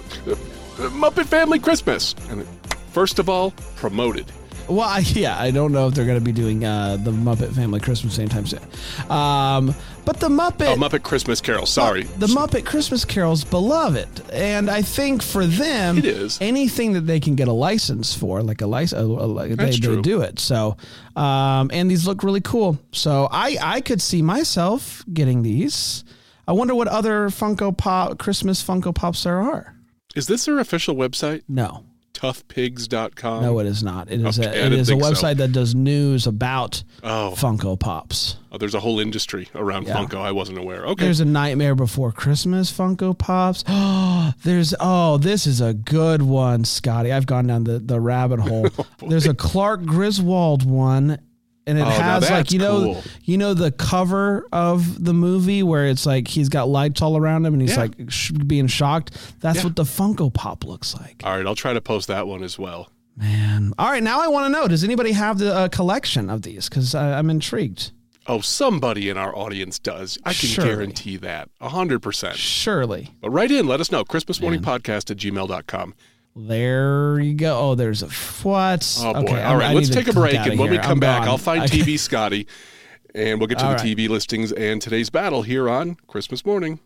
Muppet 0.89 1.25
Family 1.25 1.59
Christmas. 1.59 2.15
And 2.29 2.43
first 2.91 3.19
of 3.19 3.29
all, 3.29 3.51
promoted. 3.75 4.25
Well, 4.67 4.81
I, 4.87 4.99
yeah, 4.99 5.39
I 5.39 5.51
don't 5.51 5.71
know 5.71 5.87
if 5.87 5.93
they're 5.95 6.05
going 6.05 6.19
to 6.19 6.23
be 6.25 6.31
doing 6.31 6.65
uh, 6.65 6.97
the 6.97 7.11
Muppet 7.11 7.53
Family 7.55 7.79
Christmas 7.79 8.19
anytime 8.19 8.45
soon. 8.45 8.59
Um, 9.09 9.73
but 10.05 10.19
the 10.19 10.29
Muppet, 10.29 10.67
Oh, 10.73 10.75
Muppet 10.75 11.03
Christmas 11.03 11.41
Carol. 11.41 11.65
Sorry. 11.65 12.03
the 12.03 12.27
Muppet 12.27 12.65
Christmas 12.65 13.05
Carol's 13.05 13.43
beloved, 13.43 14.07
and 14.31 14.69
I 14.69 14.81
think 14.81 15.21
for 15.23 15.45
them, 15.45 15.97
It 15.97 16.05
is. 16.05 16.37
anything 16.41 16.93
that 16.93 17.01
they 17.01 17.19
can 17.19 17.35
get 17.35 17.47
a 17.47 17.53
license 17.53 18.13
for, 18.13 18.41
like 18.43 18.61
a 18.61 18.67
license, 18.67 19.01
they, 19.01 19.55
That's 19.55 19.79
they 19.79 20.01
do 20.01 20.21
it. 20.21 20.39
So, 20.39 20.77
um, 21.15 21.69
and 21.73 21.89
these 21.89 22.05
look 22.07 22.23
really 22.23 22.41
cool. 22.41 22.77
So 22.91 23.27
I 23.31 23.57
I 23.61 23.81
could 23.81 24.01
see 24.01 24.21
myself 24.21 25.03
getting 25.13 25.43
these. 25.43 26.03
I 26.47 26.53
wonder 26.53 26.73
what 26.75 26.87
other 26.87 27.29
Funko 27.29 27.75
Pop 27.77 28.17
Christmas 28.19 28.63
Funko 28.63 28.93
Pops 28.95 29.23
there 29.23 29.39
are. 29.41 29.75
Is 30.15 30.27
this 30.27 30.45
their 30.45 30.59
official 30.59 30.95
website? 30.95 31.43
No, 31.49 31.83
Toughpigs.com? 32.17 33.43
no, 33.43 33.59
it 33.59 33.67
is 33.67 33.83
not. 33.83 34.09
It 34.11 34.21
is 34.21 34.39
Okay, 34.39 34.47
a 34.59 34.65
it 34.65 34.73
a 34.73 34.85
think 34.85 35.03
so. 35.03 35.11
website 35.11 35.37
that 35.37 35.51
does 35.51 35.75
news 35.75 36.25
about 36.27 36.83
Oh. 37.03 37.33
Funko 37.37 37.79
Pops. 37.79 38.37
Oh, 38.51 38.57
there's 38.57 38.73
a 38.73 38.79
whole 38.79 38.99
industry 38.99 39.49
around 39.53 39.85
Yeah. 39.87 39.95
Funko. 39.97 40.15
I 40.21 40.31
wasn't 40.31 40.57
aware. 40.57 40.85
Okay. 40.87 41.03
There's 41.05 41.19
a 41.19 41.25
Nightmare 41.25 41.75
Before 41.75 42.11
Christmas 42.11 42.71
Funko 42.71 43.17
Pops. 43.17 43.63
Oh, 43.67 44.33
there's 44.43 44.73
oh, 44.79 45.17
this 45.17 45.45
is 45.45 45.61
a 45.61 45.73
good 45.73 46.21
one, 46.23 46.65
Scotty. 46.65 47.11
I've 47.11 47.25
gone 47.27 47.45
down 47.47 47.65
the, 47.65 47.79
the 47.79 47.99
rabbit 47.99 48.39
hole. 48.39 48.67
Oh, 49.01 49.09
there's 49.09 49.27
a 49.27 49.33
Clark 49.33 49.83
Griswold 49.85 50.65
one, 50.65 51.19
and 51.67 51.77
it 51.77 51.81
Oh, 51.85 51.89
has 51.89 52.29
like 52.29 52.51
you 52.51 52.59
know 52.59 52.93
cool. 52.93 53.03
you 53.23 53.37
know 53.37 53.53
the 53.53 53.71
cover 53.71 54.47
of 54.51 55.03
the 55.03 55.13
movie 55.13 55.61
where 55.61 55.85
it's 55.85 56.05
like 56.05 56.27
he's 56.27 56.49
got 56.49 56.67
lights 56.69 57.01
all 57.01 57.17
around 57.17 57.45
him 57.45 57.53
and 57.53 57.61
he's 57.61 57.71
Yeah. 57.71 57.81
like 57.81 57.93
sh- 58.09 58.31
being 58.31 58.67
shocked. 58.67 59.15
That's 59.41 59.57
Yeah. 59.59 59.63
what 59.65 59.75
the 59.75 59.83
Funko 59.83 60.33
Pop 60.33 60.63
looks 60.63 60.95
like. 60.95 61.21
All 61.23 61.37
right, 61.37 61.45
I'll 61.45 61.53
try 61.55 61.73
to 61.73 61.81
post 61.81 62.07
that 62.07 62.25
one 62.27 62.41
as 62.43 62.57
well. 62.57 62.89
Man, 63.15 63.73
all 63.79 63.89
right. 63.91 64.03
Now 64.03 64.21
I 64.21 64.27
want 64.27 64.45
to 64.45 64.49
know: 64.59 64.67
Does 64.67 64.83
anybody 64.83 65.11
have 65.11 65.37
the 65.39 65.53
uh, 65.53 65.67
collection 65.69 66.29
of 66.29 66.43
these? 66.43 66.69
Because 66.69 66.93
I'm 66.95 67.29
intrigued. 67.29 67.91
Oh, 68.29 68.41
somebody 68.41 69.09
in 69.09 69.17
our 69.17 69.33
audience 69.35 69.79
does. 69.79 70.17
I 70.25 70.33
can 70.33 70.49
Surely. 70.49 70.69
guarantee 70.69 71.15
that. 71.17 71.49
100%. 71.61 72.33
Surely. 72.33 73.09
But 73.21 73.29
write 73.29 73.51
in, 73.51 73.67
let 73.67 73.79
us 73.79 73.89
know. 73.89 74.03
ChristmasMorningPodcast 74.03 75.09
at 75.11 75.15
gmail.com. 75.17 75.93
There 76.39 77.19
you 77.19 77.33
go. 77.33 77.57
Oh, 77.59 77.75
there's 77.75 78.03
a 78.03 78.07
what? 78.43 78.95
Oh, 79.01 79.13
boy. 79.13 79.19
Okay, 79.21 79.43
All 79.43 79.59
I- 79.61 79.71
I 79.71 79.73
let's 79.73 79.89
take 79.89 80.07
a 80.07 80.13
break. 80.13 80.35
And 80.35 80.59
when 80.59 80.69
we 80.69 80.77
come 80.77 80.91
I'm 80.91 80.99
back, 80.99 81.21
gone. 81.21 81.29
I'll 81.29 81.37
find 81.39 81.63
Okay. 81.65 81.79
TV 81.79 81.97
Scotty. 81.97 82.47
And 83.15 83.39
we'll 83.39 83.47
get 83.47 83.57
to 83.59 83.65
All 83.65 83.71
the 83.71 83.77
right. 83.77 83.97
TV 83.97 84.07
listings 84.07 84.51
and 84.51 84.79
today's 84.79 85.09
battle 85.09 85.41
here 85.41 85.67
on 85.67 85.95
Christmas 86.07 86.45
morning. 86.45 86.79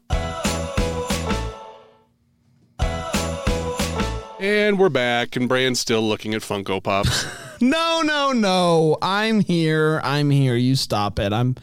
And 4.39 4.79
we're 4.79 4.89
back, 4.89 5.35
and 5.35 5.47
Brian's 5.49 5.79
still 5.79 6.01
looking 6.01 6.33
at 6.33 6.41
Funko 6.41 6.81
Pops. 6.81 7.25
No, 7.61 8.01
no, 8.01 8.31
no. 8.31 8.97
I'm 9.01 9.39
here. 9.41 10.01
I'm 10.03 10.29
here. 10.31 10.55
You 10.55 10.75
stop 10.75 11.19
it. 11.19 11.31
I'm 11.31 11.55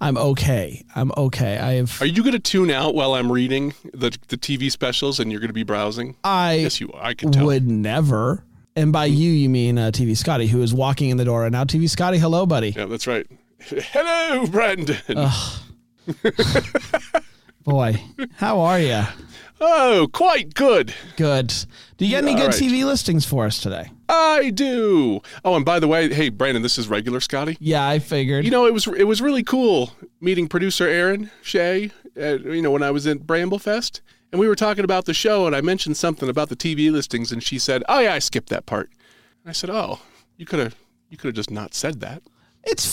I'm 0.00 0.18
okay. 0.18 0.84
I'm 0.94 1.10
okay. 1.16 1.58
I 1.58 1.72
have 1.74 2.00
Are 2.02 2.06
you 2.06 2.22
going 2.22 2.32
to 2.32 2.38
tune 2.38 2.70
out 2.70 2.94
while 2.94 3.14
I'm 3.14 3.32
reading 3.32 3.72
the, 3.94 4.16
the 4.28 4.36
TV 4.36 4.70
specials 4.70 5.18
and 5.18 5.32
you're 5.32 5.40
going 5.40 5.48
to 5.48 5.54
be 5.54 5.62
browsing? 5.62 6.16
I 6.22 6.54
yes, 6.54 6.80
you. 6.80 6.90
I 6.94 7.14
can 7.14 7.32
tell. 7.32 7.46
would 7.46 7.66
never. 7.66 8.44
And 8.74 8.92
by 8.92 9.06
you 9.06 9.30
you 9.30 9.48
mean 9.48 9.78
uh, 9.78 9.90
TV 9.90 10.14
Scotty 10.16 10.48
who 10.48 10.60
is 10.60 10.74
walking 10.74 11.08
in 11.08 11.16
the 11.16 11.24
door 11.24 11.44
and 11.44 11.52
now 11.52 11.64
TV 11.64 11.88
Scotty, 11.88 12.18
hello 12.18 12.44
buddy. 12.44 12.70
Yeah, 12.70 12.84
that's 12.84 13.06
right. 13.06 13.26
Hello, 13.60 14.46
Brandon. 14.46 14.98
Boy, 17.64 18.00
how 18.36 18.60
are 18.60 18.78
you? 18.78 19.02
oh, 19.60 20.08
quite 20.12 20.54
good. 20.54 20.94
Good. 21.16 21.54
Do 21.96 22.04
you 22.04 22.10
get 22.10 22.22
any 22.22 22.32
All 22.32 22.38
good 22.38 22.54
right. 22.54 22.62
TV 22.62 22.84
listings 22.84 23.24
for 23.24 23.46
us 23.46 23.58
today? 23.60 23.90
I 24.08 24.50
do. 24.50 25.20
Oh, 25.44 25.54
and 25.56 25.64
by 25.64 25.80
the 25.80 25.88
way, 25.88 26.12
hey, 26.12 26.28
Brandon, 26.28 26.62
this 26.62 26.78
is 26.78 26.88
regular 26.88 27.20
Scotty. 27.20 27.56
Yeah, 27.60 27.86
I 27.86 27.98
figured. 27.98 28.44
You 28.44 28.50
know, 28.50 28.66
it 28.66 28.72
was 28.72 28.86
it 28.86 29.04
was 29.04 29.20
really 29.20 29.42
cool 29.42 29.92
meeting 30.20 30.48
producer 30.48 30.86
Aaron 30.86 31.30
Shea. 31.42 31.90
Uh, 32.16 32.38
you 32.38 32.62
know, 32.62 32.70
when 32.70 32.82
I 32.82 32.90
was 32.90 33.06
at 33.06 33.20
Bramblefest, 33.26 34.00
and 34.32 34.40
we 34.40 34.48
were 34.48 34.56
talking 34.56 34.84
about 34.84 35.04
the 35.04 35.14
show, 35.14 35.46
and 35.46 35.54
I 35.54 35.60
mentioned 35.60 35.96
something 35.96 36.28
about 36.28 36.48
the 36.48 36.56
TV 36.56 36.90
listings, 36.90 37.32
and 37.32 37.42
she 37.42 37.58
said, 37.58 37.82
"Oh 37.88 38.00
yeah, 38.00 38.14
I 38.14 38.18
skipped 38.18 38.48
that 38.48 38.66
part." 38.66 38.90
And 39.42 39.50
I 39.50 39.52
said, 39.52 39.70
"Oh, 39.70 40.00
you 40.36 40.46
could 40.46 40.58
have 40.58 40.76
you 41.10 41.16
could 41.16 41.28
have 41.28 41.34
just 41.34 41.50
not 41.50 41.74
said 41.74 42.00
that." 42.00 42.22
it's 42.66 42.86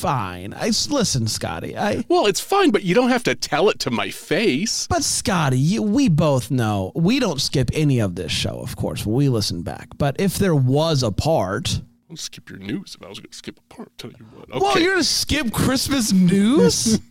fine. 0.00 0.54
I 0.54 0.66
listen, 0.88 1.26
Scotty. 1.26 1.76
I 1.76 2.04
Well, 2.08 2.26
it's 2.26 2.40
fine, 2.40 2.70
but 2.70 2.82
you 2.82 2.94
don't 2.94 3.10
have 3.10 3.24
to 3.24 3.34
tell 3.34 3.68
it 3.68 3.78
to 3.80 3.90
my 3.90 4.10
face. 4.10 4.86
But 4.86 5.04
Scotty, 5.04 5.58
you, 5.58 5.82
we 5.82 6.08
both 6.08 6.50
know 6.50 6.92
we 6.94 7.20
don't 7.20 7.40
skip 7.40 7.70
any 7.74 8.00
of 8.00 8.14
this 8.14 8.32
show, 8.32 8.60
of 8.60 8.76
course, 8.76 9.04
when 9.04 9.14
we 9.16 9.28
listen 9.28 9.62
back. 9.62 9.88
But 9.98 10.16
if 10.18 10.38
there 10.38 10.54
was 10.54 11.02
a 11.02 11.12
part, 11.12 11.82
I'll 12.10 12.16
skip 12.16 12.50
your 12.50 12.58
news 12.58 12.96
if 12.98 13.06
I 13.06 13.08
was 13.08 13.20
going 13.20 13.30
to 13.30 13.36
skip 13.36 13.58
a 13.58 13.74
part. 13.74 13.96
Tell 13.98 14.10
you 14.10 14.26
what. 14.34 14.50
Okay. 14.50 14.58
well, 14.58 14.80
you're 14.80 14.92
gonna 14.94 15.04
skip 15.04 15.52
Christmas 15.52 16.12
news. 16.12 16.98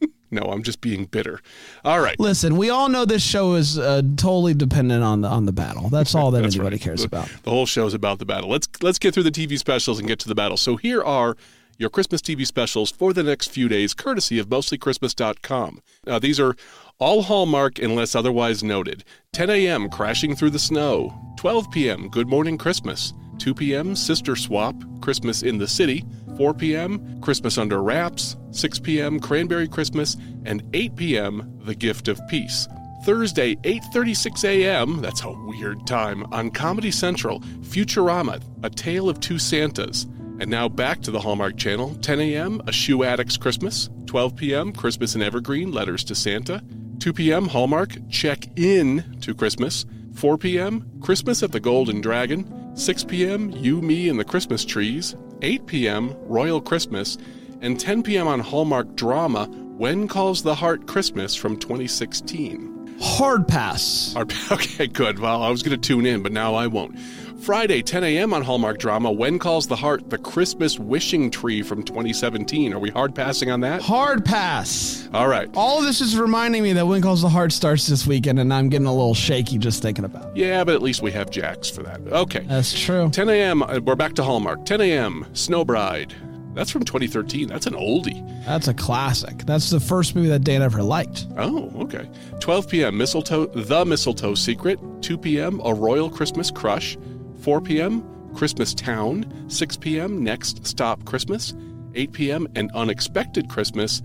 no, 0.30 0.42
I'm 0.42 0.62
just 0.62 0.80
being 0.80 1.06
bitter. 1.06 1.40
All 1.84 2.00
right. 2.00 2.18
listen, 2.20 2.56
we 2.56 2.70
all 2.70 2.88
know 2.88 3.04
this 3.04 3.22
show 3.22 3.54
is 3.54 3.78
uh, 3.78 4.02
totally 4.16 4.54
dependent 4.54 5.02
on 5.02 5.22
the 5.22 5.28
on 5.28 5.46
the 5.46 5.52
battle. 5.52 5.88
That's 5.88 6.14
all 6.14 6.30
that 6.32 6.42
That's 6.42 6.54
anybody 6.54 6.76
right. 6.76 6.82
cares 6.82 7.00
the, 7.00 7.06
about. 7.06 7.28
The 7.42 7.50
whole 7.50 7.66
show's 7.66 7.94
about 7.94 8.18
the 8.18 8.26
battle. 8.26 8.50
Let's 8.50 8.68
let's 8.82 8.98
get 8.98 9.14
through 9.14 9.24
the 9.24 9.30
TV 9.30 9.58
specials 9.58 9.98
and 9.98 10.06
get 10.06 10.18
to 10.20 10.28
the 10.28 10.34
battle. 10.34 10.56
So 10.56 10.76
here 10.76 11.02
are 11.02 11.36
your 11.78 11.90
Christmas 11.90 12.20
TV 12.20 12.46
specials 12.46 12.90
for 12.90 13.12
the 13.12 13.22
next 13.22 13.50
few 13.50 13.68
days, 13.68 13.94
courtesy 13.94 14.38
of 14.38 14.48
mostlychristmas.com. 14.48 15.80
Uh, 16.06 16.18
these 16.18 16.40
are 16.40 16.56
all 16.98 17.22
Hallmark 17.22 17.78
unless 17.78 18.14
otherwise 18.14 18.62
noted. 18.62 19.04
10 19.32 19.50
a.m. 19.50 19.88
Crashing 19.90 20.34
Through 20.34 20.50
the 20.50 20.58
Snow. 20.58 21.12
12 21.36 21.70
p.m. 21.70 22.08
Good 22.08 22.28
Morning 22.28 22.56
Christmas. 22.56 23.12
2 23.38 23.54
p.m. 23.54 23.94
Sister 23.94 24.34
Swap. 24.36 24.74
Christmas 25.02 25.42
in 25.42 25.58
the 25.58 25.68
City. 25.68 26.04
4 26.36 26.54
p.m. 26.54 27.20
Christmas 27.20 27.58
Under 27.58 27.82
Wraps. 27.82 28.36
6 28.52 28.78
p.m. 28.80 29.20
Cranberry 29.20 29.68
Christmas. 29.68 30.16
And 30.44 30.62
8 30.72 30.96
p.m. 30.96 31.60
The 31.64 31.74
Gift 31.74 32.08
of 32.08 32.20
Peace. 32.28 32.66
Thursday, 33.04 33.54
8:36 33.56 34.44
a.m. 34.44 35.00
That's 35.00 35.22
a 35.22 35.30
weird 35.30 35.86
time 35.86 36.24
on 36.32 36.50
Comedy 36.50 36.90
Central. 36.90 37.38
Futurama: 37.60 38.42
A 38.64 38.70
Tale 38.70 39.08
of 39.08 39.20
Two 39.20 39.38
Santas. 39.38 40.06
And 40.38 40.50
now 40.50 40.68
back 40.68 41.00
to 41.02 41.10
the 41.10 41.20
Hallmark 41.20 41.56
Channel. 41.56 41.94
10 41.96 42.20
a.m. 42.20 42.60
A 42.66 42.72
Shoe 42.72 43.04
Addict's 43.04 43.36
Christmas. 43.38 43.88
12 44.06 44.36
p.m. 44.36 44.72
Christmas 44.72 45.14
in 45.14 45.22
Evergreen: 45.22 45.72
Letters 45.72 46.04
to 46.04 46.14
Santa. 46.14 46.62
2 47.00 47.12
p.m. 47.14 47.48
Hallmark: 47.48 47.94
Check 48.10 48.46
In 48.58 49.18
to 49.22 49.34
Christmas. 49.34 49.86
4 50.14 50.38
p.m. 50.38 50.90
Christmas 51.00 51.42
at 51.42 51.52
the 51.52 51.60
Golden 51.60 52.00
Dragon. 52.00 52.76
6 52.76 53.04
p.m. 53.04 53.50
You, 53.52 53.80
Me, 53.80 54.08
and 54.08 54.18
the 54.20 54.24
Christmas 54.24 54.64
Trees. 54.64 55.14
8 55.42 55.66
p.m. 55.66 56.14
Royal 56.26 56.60
Christmas. 56.60 57.16
And 57.62 57.80
10 57.80 58.02
p.m. 58.02 58.28
on 58.28 58.40
Hallmark 58.40 58.94
Drama. 58.96 59.46
When 59.46 60.08
Calls 60.08 60.42
the 60.42 60.54
Heart 60.54 60.86
Christmas 60.86 61.34
from 61.34 61.56
2016. 61.58 62.96
Hard 63.00 63.46
pass. 63.48 64.14
Our- 64.16 64.26
Okay, 64.50 64.86
good. 64.86 65.18
Well, 65.18 65.42
I 65.42 65.50
was 65.50 65.62
going 65.62 65.78
to 65.78 65.88
tune 65.88 66.06
in, 66.06 66.22
but 66.22 66.32
now 66.32 66.54
I 66.54 66.66
won't. 66.66 66.98
Friday, 67.40 67.80
10 67.82 68.02
a.m. 68.02 68.32
on 68.34 68.42
Hallmark 68.42 68.78
Drama. 68.78 69.12
When 69.12 69.38
Calls 69.38 69.66
the 69.66 69.76
Heart, 69.76 70.10
the 70.10 70.18
Christmas 70.18 70.78
Wishing 70.78 71.30
Tree 71.30 71.62
from 71.62 71.82
2017. 71.84 72.72
Are 72.72 72.78
we 72.78 72.90
hard 72.90 73.14
passing 73.14 73.50
on 73.50 73.60
that? 73.60 73.82
Hard 73.82 74.24
pass. 74.24 75.08
All 75.12 75.28
right. 75.28 75.48
All 75.54 75.78
of 75.78 75.84
this 75.84 76.00
is 76.00 76.18
reminding 76.18 76.62
me 76.62 76.72
that 76.72 76.86
When 76.86 77.02
Calls 77.02 77.22
the 77.22 77.28
Heart 77.28 77.52
starts 77.52 77.86
this 77.86 78.06
weekend, 78.06 78.40
and 78.40 78.52
I'm 78.52 78.68
getting 78.68 78.86
a 78.86 78.92
little 78.92 79.14
shaky 79.14 79.58
just 79.58 79.80
thinking 79.82 80.04
about 80.04 80.30
it. 80.30 80.36
Yeah, 80.38 80.64
but 80.64 80.74
at 80.74 80.82
least 80.82 81.02
we 81.02 81.12
have 81.12 81.30
Jax 81.30 81.70
for 81.70 81.82
that. 81.84 82.00
Okay. 82.08 82.40
That's 82.40 82.78
true. 82.78 83.10
10 83.10 83.28
a.m. 83.28 83.62
uh, 83.62 83.80
We're 83.84 83.94
back 83.96 84.14
to 84.14 84.24
Hallmark. 84.24 84.64
10 84.64 84.80
a.m. 84.80 85.26
Snow 85.34 85.64
Bride. 85.64 86.14
That's 86.54 86.70
from 86.70 86.84
2013. 86.84 87.48
That's 87.48 87.66
an 87.66 87.74
oldie. 87.74 88.24
That's 88.46 88.66
a 88.66 88.74
classic. 88.74 89.44
That's 89.44 89.68
the 89.68 89.78
first 89.78 90.16
movie 90.16 90.28
that 90.28 90.42
Dan 90.42 90.62
ever 90.62 90.82
liked. 90.82 91.26
Oh, 91.36 91.70
okay. 91.82 92.08
12 92.40 92.68
p.m. 92.68 92.96
Mistletoe, 92.96 93.46
The 93.46 93.84
Mistletoe 93.84 94.34
Secret. 94.34 94.80
2 95.02 95.18
p.m. 95.18 95.60
A 95.64 95.74
Royal 95.74 96.08
Christmas 96.08 96.50
Crush. 96.50 96.96
4 97.40 97.60
p.m. 97.60 98.02
Christmas 98.34 98.74
Town. 98.74 99.24
6 99.48 99.76
p.m. 99.78 100.22
Next 100.22 100.66
Stop 100.66 101.04
Christmas. 101.04 101.54
8 101.94 102.12
p.m. 102.12 102.46
An 102.54 102.70
Unexpected 102.74 103.48
Christmas. 103.48 104.02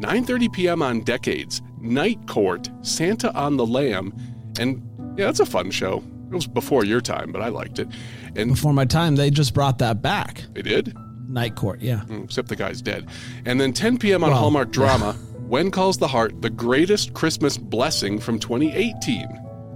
9:30 0.00 0.52
p.m. 0.52 0.82
on 0.82 1.00
Decades. 1.02 1.60
Night 1.80 2.26
Court. 2.26 2.70
Santa 2.82 3.32
on 3.34 3.56
the 3.56 3.66
Lamb. 3.66 4.12
And 4.58 4.82
yeah, 5.18 5.26
that's 5.26 5.40
a 5.40 5.46
fun 5.46 5.70
show. 5.70 6.02
It 6.30 6.34
was 6.34 6.46
before 6.46 6.84
your 6.84 7.00
time, 7.00 7.30
but 7.32 7.42
I 7.42 7.48
liked 7.48 7.78
it. 7.78 7.86
And 8.34 8.50
Before 8.50 8.72
my 8.72 8.84
time, 8.86 9.16
they 9.16 9.30
just 9.30 9.54
brought 9.54 9.78
that 9.78 10.02
back. 10.02 10.44
they 10.52 10.62
did. 10.62 10.96
Night 11.28 11.54
Court. 11.54 11.80
Yeah. 11.80 12.00
Mm, 12.06 12.24
except 12.24 12.48
the 12.48 12.56
guy's 12.56 12.82
dead. 12.82 13.06
And 13.44 13.60
then 13.60 13.72
10 13.72 13.98
p.m. 13.98 14.24
on 14.24 14.30
Well, 14.30 14.38
Hallmark 14.40 14.70
Drama, 14.72 15.12
When 15.46 15.70
Calls 15.70 15.98
the 15.98 16.08
Heart, 16.08 16.42
the 16.42 16.50
greatest 16.50 17.14
Christmas 17.14 17.56
blessing 17.58 18.18
from 18.18 18.38
2018. 18.38 19.28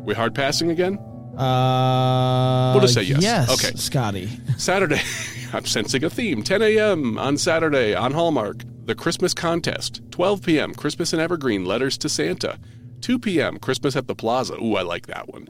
We 0.04 0.14
hard 0.14 0.34
passing 0.34 0.70
again? 0.70 0.98
Uh, 1.38 2.72
We'll 2.74 2.82
just 2.82 2.94
say 2.94 3.02
yes. 3.02 3.22
Yes. 3.22 3.50
Okay. 3.52 3.76
Scotty. 3.76 4.28
Saturday, 4.56 5.00
I'm 5.52 5.64
sensing 5.64 6.04
a 6.04 6.10
theme. 6.10 6.42
10 6.42 6.62
a.m. 6.62 7.18
on 7.18 7.36
Saturday 7.38 7.94
on 7.94 8.12
Hallmark, 8.12 8.62
the 8.84 8.94
Christmas 8.94 9.34
contest. 9.34 10.00
12 10.10 10.42
p.m. 10.42 10.74
Christmas 10.74 11.12
in 11.12 11.20
Evergreen, 11.20 11.64
letters 11.64 11.96
to 11.98 12.08
Santa. 12.08 12.58
2 13.00 13.18
p.m. 13.20 13.58
Christmas 13.58 13.94
at 13.94 14.08
the 14.08 14.14
Plaza. 14.14 14.54
Ooh, 14.54 14.74
I 14.76 14.82
like 14.82 15.06
that 15.06 15.28
one. 15.28 15.46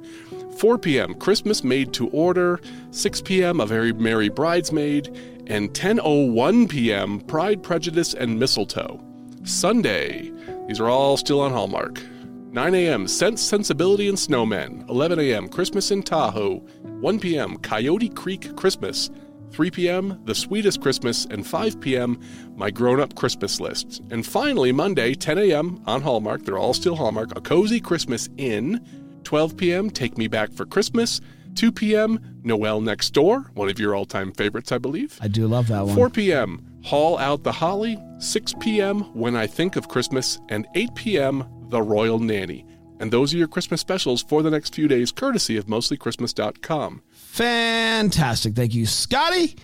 4 0.58 0.76
p.m. 0.78 1.14
Christmas 1.14 1.64
made 1.64 1.92
to 1.94 2.08
order. 2.10 2.60
6 2.90 3.22
p.m. 3.22 3.58
A 3.60 3.66
very 3.66 3.92
merry 3.92 4.28
bridesmaid. 4.28 5.08
And 5.46 5.70
10:01 5.70 6.68
p.m. 6.68 7.20
Pride, 7.20 7.62
Prejudice, 7.62 8.12
and 8.12 8.38
Mistletoe. 8.38 9.00
Sunday. 9.44 10.30
These 10.66 10.78
are 10.80 10.90
all 10.90 11.16
still 11.16 11.40
on 11.40 11.52
Hallmark. 11.52 12.02
9 12.50 12.74
a.m. 12.74 13.06
Sense, 13.06 13.42
Sensibility, 13.42 14.08
and 14.08 14.16
Snowmen. 14.16 14.88
11 14.88 15.18
a.m. 15.20 15.48
Christmas 15.48 15.90
in 15.90 16.02
Tahoe. 16.02 16.56
1 16.82 17.20
p.m. 17.20 17.58
Coyote 17.58 18.08
Creek 18.08 18.56
Christmas. 18.56 19.10
3 19.50 19.70
p.m. 19.70 20.20
The 20.24 20.34
Sweetest 20.34 20.80
Christmas. 20.80 21.26
And 21.26 21.46
5 21.46 21.78
p.m. 21.80 22.18
My 22.56 22.70
Grown 22.70 23.00
Up 23.00 23.14
Christmas 23.14 23.60
List. 23.60 24.00
And 24.10 24.26
finally, 24.26 24.72
Monday, 24.72 25.14
10 25.14 25.38
a.m. 25.38 25.82
on 25.86 26.00
Hallmark. 26.00 26.44
They're 26.44 26.58
all 26.58 26.72
still 26.72 26.96
Hallmark. 26.96 27.36
A 27.36 27.40
Cozy 27.42 27.80
Christmas 27.80 28.30
Inn. 28.38 29.20
12 29.24 29.56
p.m. 29.58 29.90
Take 29.90 30.16
Me 30.16 30.26
Back 30.26 30.50
for 30.52 30.64
Christmas. 30.64 31.20
2 31.54 31.70
p.m. 31.70 32.40
Noel 32.44 32.80
Next 32.80 33.10
Door. 33.10 33.50
One 33.54 33.68
of 33.68 33.78
your 33.78 33.94
all 33.94 34.06
time 34.06 34.32
favorites, 34.32 34.72
I 34.72 34.78
believe. 34.78 35.18
I 35.20 35.28
do 35.28 35.46
love 35.46 35.68
that 35.68 35.84
one. 35.84 35.94
4 35.94 36.08
p.m. 36.08 36.64
Haul 36.84 37.18
Out 37.18 37.42
the 37.42 37.52
Holly. 37.52 37.98
6 38.20 38.54
p.m. 38.60 39.00
When 39.14 39.36
I 39.36 39.46
Think 39.46 39.76
of 39.76 39.88
Christmas. 39.88 40.40
And 40.48 40.66
8 40.74 40.94
p.m. 40.94 41.44
The 41.68 41.82
Royal 41.82 42.18
Nanny. 42.18 42.64
And 43.00 43.12
those 43.12 43.32
are 43.32 43.36
your 43.36 43.48
Christmas 43.48 43.80
specials 43.80 44.22
for 44.22 44.42
the 44.42 44.50
next 44.50 44.74
few 44.74 44.88
days, 44.88 45.12
courtesy 45.12 45.56
of 45.56 45.66
mostlychristmas.com. 45.66 47.02
Fantastic. 47.12 48.54
Thank 48.54 48.74
you, 48.74 48.86
Scotty. 48.86 49.56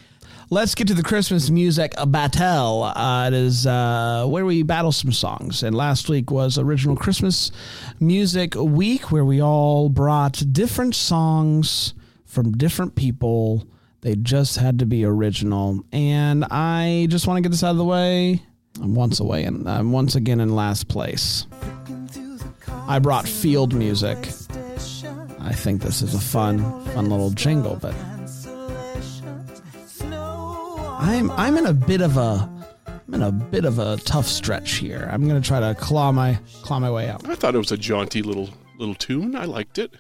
Let's 0.50 0.74
get 0.74 0.86
to 0.88 0.94
the 0.94 1.02
Christmas 1.02 1.50
music 1.50 1.94
battle. 2.08 2.84
Uh, 2.84 3.28
it 3.28 3.34
is 3.34 3.66
uh, 3.66 4.26
where 4.28 4.44
we 4.44 4.62
battle 4.62 4.92
some 4.92 5.10
songs. 5.10 5.62
And 5.62 5.74
last 5.74 6.08
week 6.08 6.30
was 6.30 6.58
original 6.58 6.96
Christmas 6.96 7.50
music 7.98 8.54
week, 8.54 9.10
where 9.10 9.24
we 9.24 9.40
all 9.42 9.88
brought 9.88 10.42
different 10.52 10.94
songs 10.94 11.94
from 12.24 12.52
different 12.52 12.94
people. 12.94 13.66
They 14.02 14.16
just 14.16 14.58
had 14.58 14.78
to 14.80 14.86
be 14.86 15.04
original. 15.04 15.82
And 15.92 16.44
I 16.50 17.06
just 17.08 17.26
want 17.26 17.38
to 17.38 17.42
get 17.42 17.50
this 17.50 17.64
out 17.64 17.70
of 17.72 17.78
the 17.78 17.84
way. 17.84 18.42
I'm 18.82 18.94
once 18.94 19.20
away, 19.20 19.44
and 19.44 19.68
I'm 19.68 19.92
once 19.92 20.14
again 20.14 20.40
in 20.40 20.54
last 20.54 20.88
place. 20.88 21.46
I 22.86 22.98
brought 22.98 23.26
field 23.26 23.74
music. 23.74 24.18
I 25.40 25.52
think 25.52 25.82
this 25.82 26.02
is 26.02 26.14
a 26.14 26.20
fun, 26.20 26.58
fun 26.86 27.08
little 27.10 27.30
jingle, 27.30 27.76
but 27.80 27.94
I'm 30.02 31.30
I'm 31.32 31.56
in 31.56 31.66
a 31.66 31.72
bit 31.72 32.00
of 32.00 32.16
a 32.16 32.50
I'm 33.06 33.14
in 33.14 33.22
a 33.22 33.32
bit 33.32 33.64
of 33.64 33.78
a 33.78 33.96
tough 33.98 34.26
stretch 34.26 34.72
here. 34.72 35.08
I'm 35.12 35.26
gonna 35.26 35.40
try 35.40 35.60
to 35.60 35.74
claw 35.74 36.12
my 36.12 36.38
claw 36.62 36.78
my 36.78 36.90
way 36.90 37.08
out. 37.08 37.28
I 37.28 37.34
thought 37.34 37.54
it 37.54 37.58
was 37.58 37.72
a 37.72 37.76
jaunty 37.76 38.22
little 38.22 38.50
little 38.78 38.94
tune. 38.94 39.36
I 39.36 39.44
liked 39.44 39.78
it. 39.78 39.94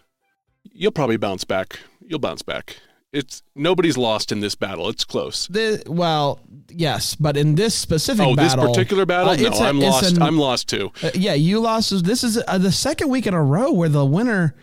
You'll 0.62 0.92
probably 0.92 1.16
bounce 1.16 1.44
back. 1.44 1.78
You'll 2.00 2.18
bounce 2.18 2.42
back. 2.42 2.76
It's 3.14 3.42
nobody's 3.54 3.96
lost 3.96 4.32
in 4.32 4.40
this 4.40 4.54
battle. 4.56 4.88
It's 4.88 5.04
close. 5.04 5.46
The, 5.46 5.82
well, 5.86 6.40
yes, 6.68 7.14
but 7.14 7.36
in 7.36 7.54
this 7.54 7.74
specific 7.74 8.26
Oh, 8.26 8.34
this 8.34 8.54
particular 8.56 9.06
battle? 9.06 9.30
uh, 9.30 9.36
no, 9.36 9.56
a, 9.56 9.62
I'm 9.68 9.78
lost. 9.80 10.16
an- 10.16 10.22
I'm 10.22 10.36
lost 10.36 10.68
too. 10.68 10.90
Uh, 11.02 11.10
yeah, 11.14 11.34
you 11.34 11.60
lost. 11.60 12.04
This 12.04 12.24
is 12.24 12.42
uh, 12.48 12.58
the 12.58 12.72
second 12.72 13.10
week 13.10 13.26
in 13.28 13.32
a 13.34 13.42
row 13.42 13.70
where 13.72 13.88
the 13.88 14.04
winner 14.04 14.54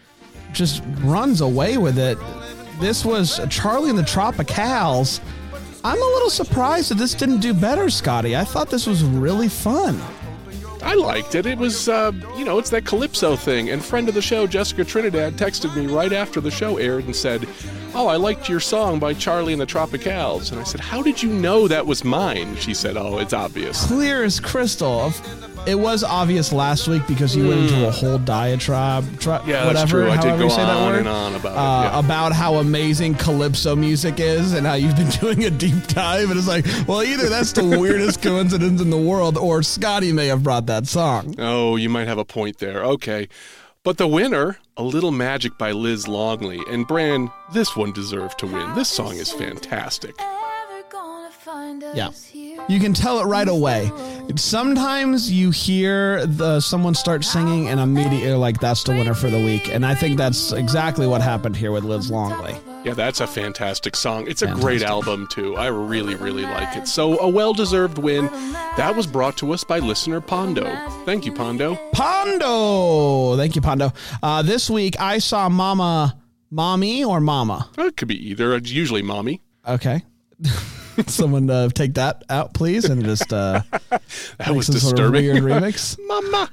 just 0.52 0.84
runs 1.00 1.40
away 1.40 1.78
with 1.78 1.98
it. 1.98 2.18
This 2.82 3.06
was 3.06 3.40
Charlie 3.50 3.90
and 3.90 3.98
the 3.98 4.04
Tropicals. 4.04 5.22
I'm 5.84 5.98
a 6.02 6.06
little 6.06 6.30
surprised 6.30 6.92
that 6.92 6.96
this 6.96 7.14
didn't 7.14 7.40
do 7.40 7.54
better, 7.54 7.90
Scotty. 7.90 8.36
I 8.36 8.44
thought 8.44 8.70
this 8.70 8.86
was 8.86 9.04
really 9.04 9.48
fun. 9.48 10.00
I 10.84 10.96
liked 10.96 11.36
it. 11.36 11.46
It 11.46 11.58
was, 11.58 11.88
uh, 11.88 12.12
you 12.38 12.44
know, 12.44 12.58
it's 12.58 12.70
that 12.72 12.86
Calypso 12.86 13.36
thing. 13.36 13.70
And 13.70 13.84
friend 13.84 14.10
of 14.10 14.16
the 14.16 14.22
show, 14.22 14.48
Jessica 14.48 14.84
Trinidad, 14.84 15.34
texted 15.36 15.76
me 15.76 15.88
right 15.88 16.12
after 16.12 16.42
the 16.42 16.52
show 16.52 16.78
aired 16.78 17.06
and 17.06 17.16
said, 17.16 17.48
Oh, 17.94 18.08
I 18.08 18.16
liked 18.16 18.48
your 18.50 18.60
song 18.60 19.00
by 19.00 19.14
Charlie 19.14 19.54
and 19.54 19.62
the 19.62 19.66
Tropicals. 19.66 20.52
And 20.52 20.60
I 20.60 20.64
said, 20.64 20.82
How 20.82 21.02
did 21.02 21.22
you 21.22 21.30
know 21.30 21.68
that 21.68 21.86
was 21.86 22.04
mine? 22.04 22.56
She 22.56 22.74
said, 22.74 22.98
Oh, 22.98 23.20
it's 23.20 23.34
obvious. 23.34 23.86
Clear 23.88 24.24
as 24.24 24.40
crystal. 24.40 25.14
It 25.68 25.76
was 25.80 26.04
obvious 26.04 26.52
last 26.52 26.88
week 26.88 27.04
because 27.08 27.36
you 27.36 27.48
went 27.48 27.62
into 27.62 27.88
a 27.88 27.92
whole 27.92 28.18
diatribe, 28.18 29.20
tri- 29.20 29.38
Hmm. 29.40 29.50
Yeah, 29.50 29.68
whatever, 29.68 29.74
that's 29.74 29.90
true. 29.92 30.10
I 30.10 30.18
did 30.20 30.40
go 30.40 30.50
say 30.50 30.58
that 30.58 30.76
on 30.76 30.92
word, 30.92 31.00
and 31.00 31.08
on 31.08 31.36
about 31.36 31.52
it, 31.52 31.58
uh, 31.58 31.84
yeah. 31.94 32.00
about 32.00 32.34
how 32.34 32.56
amazing 32.56 33.14
calypso 33.16 33.76
music 33.76 34.20
is 34.20 34.54
and 34.54 34.66
how 34.66 34.74
you've 34.74 34.96
been 34.96 35.10
doing 35.22 35.44
a 35.46 35.52
deep 35.52 35.86
dive. 35.88 36.30
And 36.32 36.40
it's 36.40 36.48
like, 36.48 36.66
well, 36.88 37.04
either 37.04 37.30
that's 37.30 37.52
the 37.54 37.64
weirdest 37.64 38.22
coincidence 38.24 38.82
in 38.82 38.90
the 38.90 38.98
world, 38.98 39.38
or 39.38 39.62
Scotty 39.62 40.12
may 40.12 40.28
have 40.28 40.42
brought 40.42 40.66
that 40.66 40.88
song. 40.88 41.36
Oh, 41.38 41.76
you 41.76 41.90
might 41.90 42.08
have 42.08 42.18
a 42.18 42.26
point 42.26 42.58
there. 42.58 42.84
Okay. 42.84 43.28
But 43.84 43.98
the 43.98 44.08
winner, 44.08 44.58
A 44.78 44.84
Little 44.84 45.12
Magic 45.12 45.58
by 45.60 45.72
Liz 45.72 46.08
Longley. 46.08 46.60
And 46.70 46.88
Bran, 46.88 47.32
this 47.54 47.76
one 47.76 47.92
deserved 47.94 48.40
to 48.40 48.48
win. 48.48 48.74
This 48.76 48.90
song 48.90 49.16
is 49.16 49.32
fantastic. 49.32 50.16
Yeah. 51.96 52.10
You 52.68 52.80
can 52.80 52.94
tell 52.94 53.20
it 53.20 53.26
right 53.26 53.48
away. 53.48 53.92
Sometimes 54.36 55.32
you 55.32 55.52
hear 55.52 56.26
the 56.26 56.62
someone 56.62 56.96
start 56.96 57.26
singing 57.26 57.68
and 57.68 57.80
immediately 57.80 58.34
like 58.34 58.60
that's 58.60 58.84
the 58.84 58.92
winner 58.92 59.14
for 59.14 59.30
the 59.30 59.44
week. 59.44 59.68
And 59.74 59.86
I 59.86 59.94
think 59.94 60.18
that's 60.18 60.52
exactly 60.54 61.06
what 61.06 61.22
happened 61.22 61.58
here 61.58 61.72
with 61.72 61.84
Liz 61.84 62.10
Longley. 62.10 62.56
Yeah, 62.84 62.94
that's 62.94 63.20
a 63.20 63.28
fantastic 63.28 63.96
song. 63.96 64.28
It's 64.28 64.42
a 64.42 64.48
great 64.48 64.82
album, 64.82 65.28
too. 65.28 65.56
I 65.56 65.68
really, 65.68 66.16
really 66.16 66.44
like 66.44 66.76
it. 66.76 66.88
So, 66.88 67.20
a 67.20 67.30
well 67.30 67.54
deserved 67.54 68.00
win. 68.00 68.26
That 68.78 68.96
was 68.96 69.06
brought 69.06 69.38
to 69.38 69.52
us 69.52 69.64
by 69.64 69.80
listener 69.80 70.20
Pondo. 70.20 70.66
Thank 71.06 71.26
you, 71.26 71.32
Pondo. 71.32 71.76
Pondo. 71.94 73.38
Thank 73.38 73.56
you, 73.56 73.62
Pondo. 73.62 73.94
Uh, 74.24 74.42
this 74.42 74.70
week 74.70 75.00
I 75.00 75.20
saw 75.20 75.48
Mama, 75.48 76.18
Mommy 76.50 77.04
or 77.04 77.20
Mama. 77.20 77.70
It 77.78 77.98
could 77.98 78.08
be 78.08 78.30
either. 78.30 78.56
It's 78.56 78.72
usually 78.72 79.04
mommy. 79.04 79.42
Okay. 79.68 80.04
Someone 81.08 81.50
uh, 81.50 81.70
take 81.70 81.94
that 81.96 82.24
out, 82.30 82.54
please, 82.54 82.86
and 82.86 83.04
just 83.04 83.32
uh, 83.34 83.62
That 84.38 84.56
was 84.56 84.68
some 84.68 84.76
sort 84.78 85.00
of 85.00 85.14
disturbing. 85.14 85.44
weird 85.44 85.44
remix. 85.64 85.98
Mama. 86.08 86.50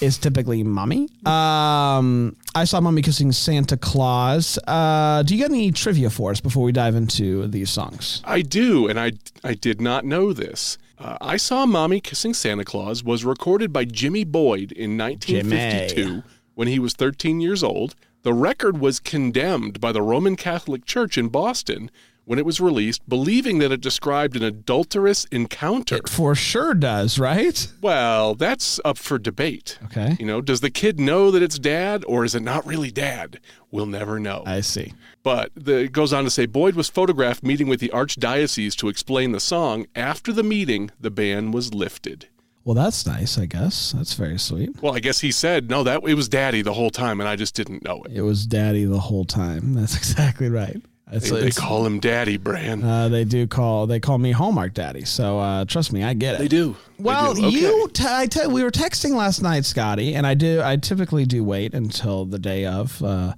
is 0.00 0.18
typically 0.18 0.62
mommy. 0.62 1.08
Um, 1.24 2.36
I 2.54 2.64
saw 2.64 2.80
mommy 2.80 3.02
kissing 3.02 3.32
Santa 3.32 3.76
Claus. 3.76 4.58
Uh, 4.66 5.22
do 5.22 5.34
you 5.34 5.42
got 5.42 5.50
any 5.50 5.70
trivia 5.72 6.10
for 6.10 6.30
us 6.30 6.40
before 6.40 6.62
we 6.64 6.72
dive 6.72 6.94
into 6.94 7.46
these 7.46 7.70
songs? 7.70 8.22
I 8.24 8.42
do, 8.42 8.88
and 8.88 8.98
I, 8.98 9.12
I 9.44 9.54
did 9.54 9.80
not 9.80 10.04
know 10.04 10.32
this. 10.32 10.78
Uh, 10.98 11.18
I 11.20 11.36
Saw 11.36 11.66
Mommy 11.66 12.00
Kissing 12.00 12.32
Santa 12.32 12.64
Claus 12.64 13.04
was 13.04 13.22
recorded 13.22 13.70
by 13.70 13.84
Jimmy 13.84 14.24
Boyd 14.24 14.72
in 14.72 14.96
1952 14.96 15.94
Jimmy. 15.94 16.22
when 16.54 16.68
he 16.68 16.78
was 16.78 16.94
13 16.94 17.40
years 17.42 17.62
old. 17.62 17.94
The 18.22 18.32
record 18.32 18.78
was 18.78 18.98
condemned 18.98 19.78
by 19.78 19.92
the 19.92 20.00
Roman 20.00 20.36
Catholic 20.36 20.86
Church 20.86 21.18
in 21.18 21.28
Boston 21.28 21.90
when 22.26 22.40
it 22.40 22.44
was 22.44 22.60
released, 22.60 23.08
believing 23.08 23.60
that 23.60 23.72
it 23.72 23.80
described 23.80 24.36
an 24.36 24.42
adulterous 24.42 25.24
encounter. 25.26 26.00
For 26.08 26.34
sure 26.34 26.74
does, 26.74 27.18
right? 27.18 27.66
Well, 27.80 28.34
that's 28.34 28.80
up 28.84 28.98
for 28.98 29.18
debate. 29.18 29.78
Okay. 29.84 30.16
You 30.18 30.26
know, 30.26 30.40
does 30.40 30.60
the 30.60 30.70
kid 30.70 30.98
know 30.98 31.30
that 31.30 31.42
it's 31.42 31.58
dad 31.58 32.04
or 32.06 32.24
is 32.24 32.34
it 32.34 32.42
not 32.42 32.66
really 32.66 32.90
dad? 32.90 33.40
We'll 33.70 33.86
never 33.86 34.18
know. 34.18 34.42
I 34.44 34.60
see. 34.60 34.92
But 35.22 35.52
the, 35.54 35.84
it 35.84 35.92
goes 35.92 36.12
on 36.12 36.24
to 36.24 36.30
say 36.30 36.46
Boyd 36.46 36.74
was 36.74 36.88
photographed 36.88 37.44
meeting 37.44 37.68
with 37.68 37.78
the 37.78 37.90
archdiocese 37.90 38.74
to 38.76 38.88
explain 38.88 39.30
the 39.30 39.40
song. 39.40 39.86
After 39.94 40.32
the 40.32 40.42
meeting, 40.42 40.90
the 41.00 41.10
ban 41.10 41.52
was 41.52 41.72
lifted. 41.72 42.28
Well, 42.64 42.74
that's 42.74 43.06
nice, 43.06 43.38
I 43.38 43.46
guess. 43.46 43.92
That's 43.92 44.14
very 44.14 44.38
sweet. 44.40 44.82
Well, 44.82 44.96
I 44.96 44.98
guess 44.98 45.20
he 45.20 45.30
said, 45.30 45.70
no, 45.70 45.84
that 45.84 46.02
it 46.04 46.14
was 46.14 46.28
daddy 46.28 46.62
the 46.62 46.74
whole 46.74 46.90
time 46.90 47.20
and 47.20 47.28
I 47.28 47.36
just 47.36 47.54
didn't 47.54 47.84
know 47.84 48.02
it. 48.02 48.12
It 48.16 48.22
was 48.22 48.44
daddy 48.46 48.84
the 48.84 48.98
whole 48.98 49.24
time. 49.24 49.74
That's 49.74 49.96
exactly 49.96 50.48
right. 50.48 50.82
It's, 51.12 51.30
They, 51.30 51.40
they 51.42 51.50
call 51.50 51.86
him 51.86 52.00
daddy, 52.00 52.36
Bran. 52.36 52.82
uh, 52.82 53.08
they 53.08 53.24
do 53.24 53.46
call 53.46 53.86
they 53.86 54.00
call 54.00 54.18
me 54.18 54.32
Hallmark 54.32 54.74
Daddy. 54.74 55.04
So 55.04 55.38
uh, 55.38 55.64
trust 55.64 55.92
me, 55.92 56.02
I 56.02 56.14
get 56.14 56.34
it. 56.34 56.38
they 56.38 56.48
do. 56.48 56.74
They 56.98 57.04
Well, 57.04 57.32
do. 57.34 57.46
Okay. 57.46 57.56
you, 57.60 57.88
t- 57.92 58.04
I 58.08 58.26
te- 58.26 58.48
we 58.48 58.64
were 58.64 58.72
texting 58.72 59.14
last 59.14 59.40
night, 59.40 59.64
Scotty, 59.64 60.14
and 60.16 60.26
I 60.26 60.34
do. 60.34 60.60
I 60.64 60.76
typically 60.76 61.24
do 61.24 61.44
wait 61.44 61.74
until 61.74 62.24
the 62.24 62.40
day 62.40 62.66
of 62.66 63.00
uh, 63.04 63.34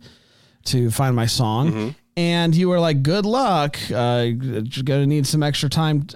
to 0.65 0.91
find 0.91 1.15
my 1.15 1.27
song, 1.27 1.71
Mm-hmm. 1.71 1.89
and 2.17 2.55
you 2.55 2.71
were 2.71 2.81
like, 2.81 3.03
"Good 3.03 3.27
luck. 3.27 3.77
Uh, 3.93 4.29
you're 4.41 4.63
gonna 4.85 5.07
need 5.07 5.27
some 5.27 5.43
extra 5.43 5.69
time." 5.69 6.07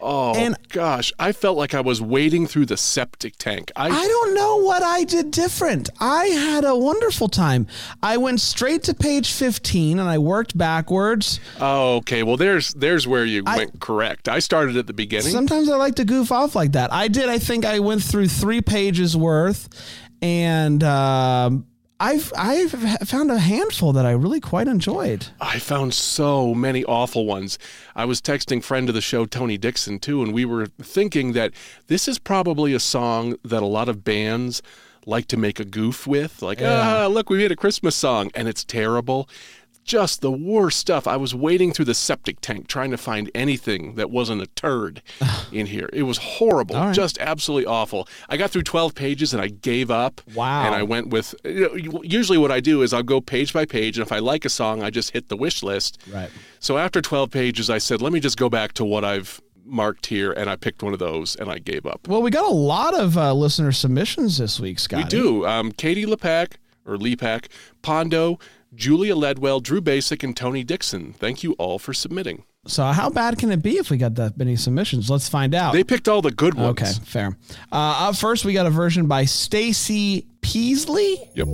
Oh 0.00 0.34
And- 0.34 0.56
gosh, 0.68 1.12
I 1.18 1.32
felt 1.32 1.56
like 1.56 1.74
I 1.74 1.80
was 1.80 2.00
wading 2.00 2.46
through 2.46 2.66
the 2.66 2.76
septic 2.76 3.36
tank. 3.36 3.72
I, 3.74 3.86
I 3.88 4.06
don't 4.06 4.34
know 4.34 4.56
what 4.58 4.82
I 4.82 5.04
did 5.04 5.30
different. 5.32 5.90
I 5.98 6.26
had 6.26 6.64
a 6.64 6.76
wonderful 6.76 7.28
time. 7.28 7.66
I 8.02 8.16
went 8.16 8.40
straight 8.40 8.84
to 8.84 8.94
page 8.94 9.32
15 9.32 9.98
and 9.98 10.08
I 10.08 10.18
worked 10.18 10.56
backwards. 10.56 11.40
oh, 11.60 11.96
okay. 11.96 12.22
Well, 12.22 12.36
there's 12.36 12.74
there's 12.74 13.06
where 13.08 13.24
you 13.24 13.42
went 13.44 13.80
correct. 13.80 14.28
I 14.28 14.38
started 14.38 14.76
at 14.76 14.86
the 14.86 14.92
beginning. 14.92 15.32
Sometimes 15.32 15.68
I 15.68 15.76
like 15.76 15.96
to 15.96 16.04
goof 16.04 16.30
off 16.30 16.54
like 16.54 16.72
that. 16.72 16.92
I 16.92 17.08
did. 17.08 17.28
I 17.28 17.38
think 17.38 17.64
I 17.64 17.80
went 17.80 18.02
through 18.02 18.28
three 18.28 18.60
pages 18.60 19.16
worth, 19.16 19.68
and 20.22 20.82
um, 20.84 21.66
I've 22.00 22.32
I've 22.36 22.70
found 23.08 23.30
a 23.30 23.38
handful 23.38 23.92
that 23.92 24.06
I 24.06 24.12
really 24.12 24.40
quite 24.40 24.68
enjoyed. 24.68 25.26
I 25.40 25.58
found 25.58 25.94
so 25.94 26.54
many 26.54 26.84
awful 26.84 27.26
ones. 27.26 27.58
I 27.96 28.04
was 28.04 28.20
texting 28.20 28.62
friend 28.62 28.88
of 28.88 28.94
the 28.94 29.00
show 29.00 29.26
Tony 29.26 29.58
Dixon 29.58 29.98
too, 29.98 30.22
and 30.22 30.32
we 30.32 30.44
were 30.44 30.66
thinking 30.80 31.32
that 31.32 31.52
this 31.88 32.06
is 32.06 32.18
probably 32.18 32.72
a 32.72 32.80
song 32.80 33.36
that 33.42 33.62
a 33.62 33.66
lot 33.66 33.88
of 33.88 34.04
bands 34.04 34.62
like 35.06 35.26
to 35.28 35.36
make 35.36 35.58
a 35.58 35.64
goof 35.64 36.06
with. 36.06 36.42
Like, 36.42 36.60
ah, 36.62 37.08
look, 37.10 37.30
we 37.30 37.38
made 37.38 37.50
a 37.50 37.56
Christmas 37.56 37.96
song, 37.96 38.30
and 38.34 38.46
it's 38.46 38.62
terrible. 38.62 39.28
Just 39.88 40.20
the 40.20 40.30
worst 40.30 40.78
stuff. 40.78 41.06
I 41.06 41.16
was 41.16 41.34
wading 41.34 41.72
through 41.72 41.86
the 41.86 41.94
septic 41.94 42.40
tank 42.42 42.68
trying 42.68 42.90
to 42.90 42.98
find 42.98 43.30
anything 43.34 43.94
that 43.94 44.10
wasn't 44.10 44.42
a 44.42 44.46
turd 44.48 45.00
in 45.52 45.64
here. 45.64 45.88
It 45.94 46.02
was 46.02 46.18
horrible, 46.18 46.76
right. 46.76 46.94
just 46.94 47.18
absolutely 47.18 47.64
awful. 47.64 48.06
I 48.28 48.36
got 48.36 48.50
through 48.50 48.64
12 48.64 48.94
pages 48.94 49.32
and 49.32 49.42
I 49.42 49.48
gave 49.48 49.90
up. 49.90 50.20
Wow. 50.34 50.66
And 50.66 50.74
I 50.74 50.82
went 50.82 51.08
with 51.08 51.34
you 51.42 51.90
know, 51.90 52.02
usually 52.02 52.36
what 52.36 52.52
I 52.52 52.60
do 52.60 52.82
is 52.82 52.92
I'll 52.92 53.02
go 53.02 53.20
page 53.22 53.54
by 53.54 53.64
page, 53.64 53.96
and 53.96 54.06
if 54.06 54.12
I 54.12 54.18
like 54.18 54.44
a 54.44 54.50
song, 54.50 54.82
I 54.82 54.90
just 54.90 55.12
hit 55.12 55.30
the 55.30 55.36
wish 55.36 55.62
list. 55.62 56.02
Right. 56.12 56.30
So 56.60 56.76
after 56.76 57.00
12 57.00 57.30
pages, 57.30 57.70
I 57.70 57.78
said, 57.78 58.02
let 58.02 58.12
me 58.12 58.20
just 58.20 58.36
go 58.36 58.50
back 58.50 58.74
to 58.74 58.84
what 58.84 59.04
I've 59.04 59.40
marked 59.64 60.06
here, 60.06 60.32
and 60.32 60.50
I 60.50 60.56
picked 60.56 60.82
one 60.82 60.92
of 60.92 60.98
those, 60.98 61.34
and 61.36 61.50
I 61.50 61.58
gave 61.58 61.86
up. 61.86 62.06
Well, 62.08 62.22
we 62.22 62.30
got 62.30 62.44
a 62.44 62.54
lot 62.54 62.94
of 62.94 63.16
uh, 63.16 63.32
listener 63.32 63.72
submissions 63.72 64.38
this 64.38 64.58
week, 64.60 64.78
Scott. 64.78 65.04
We 65.04 65.04
do. 65.04 65.46
Um, 65.46 65.72
Katie 65.72 66.06
Lepak, 66.06 66.54
or 66.86 66.96
Lepak, 66.96 67.46
Pondo, 67.82 68.38
Julia 68.74 69.14
Ledwell, 69.14 69.62
Drew 69.62 69.80
Basic, 69.80 70.22
and 70.22 70.36
Tony 70.36 70.62
Dixon. 70.62 71.14
Thank 71.14 71.42
you 71.42 71.52
all 71.54 71.78
for 71.78 71.94
submitting. 71.94 72.44
So, 72.66 72.84
how 72.84 73.08
bad 73.08 73.38
can 73.38 73.50
it 73.50 73.62
be 73.62 73.78
if 73.78 73.90
we 73.90 73.96
got 73.96 74.14
that 74.16 74.36
many 74.36 74.56
submissions? 74.56 75.08
Let's 75.08 75.28
find 75.28 75.54
out. 75.54 75.72
They 75.72 75.84
picked 75.84 76.06
all 76.06 76.20
the 76.20 76.30
good 76.30 76.54
ones. 76.54 76.80
okay, 76.80 76.92
fair. 77.04 77.38
Uh, 77.72 78.08
up 78.08 78.16
first, 78.16 78.44
we 78.44 78.52
got 78.52 78.66
a 78.66 78.70
version 78.70 79.06
by 79.06 79.24
Stacy 79.24 80.26
Peasley. 80.42 81.30
Yep. 81.34 81.48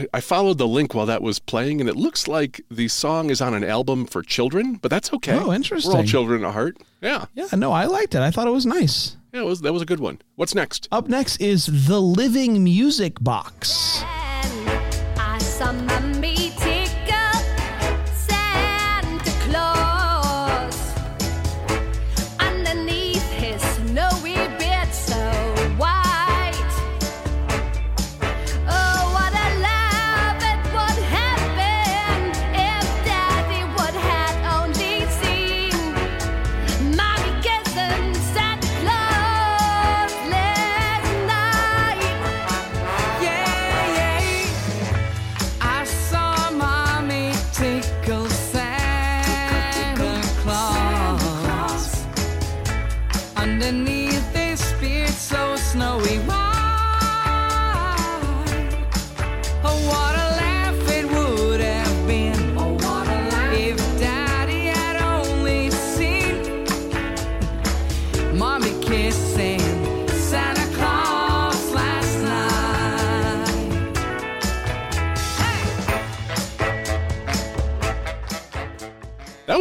I, 0.00 0.06
I 0.14 0.20
followed 0.20 0.58
the 0.58 0.66
link 0.66 0.94
while 0.94 1.06
that 1.06 1.22
was 1.22 1.38
playing, 1.38 1.80
and 1.80 1.88
it 1.88 1.96
looks 1.96 2.26
like 2.26 2.62
the 2.70 2.88
song 2.88 3.30
is 3.30 3.40
on 3.40 3.54
an 3.54 3.64
album 3.64 4.06
for 4.06 4.22
children, 4.22 4.74
but 4.76 4.90
that's 4.90 5.12
okay. 5.14 5.38
Oh, 5.38 5.52
interesting. 5.52 5.92
We're 5.92 5.98
all 5.98 6.04
children 6.04 6.44
at 6.44 6.52
heart. 6.52 6.78
Yeah. 7.00 7.26
Yeah, 7.34 7.46
no, 7.56 7.72
I 7.72 7.84
liked 7.86 8.14
it. 8.14 8.20
I 8.20 8.30
thought 8.30 8.46
it 8.48 8.52
was 8.52 8.66
nice. 8.66 9.16
Yeah, 9.32 9.40
it 9.42 9.46
was, 9.46 9.60
that 9.60 9.72
was 9.72 9.82
a 9.82 9.86
good 9.86 10.00
one. 10.00 10.20
What's 10.36 10.54
next? 10.54 10.88
Up 10.90 11.08
next 11.08 11.40
is 11.40 11.86
The 11.86 12.00
Living 12.00 12.64
Music 12.64 13.16
Box. 13.20 14.02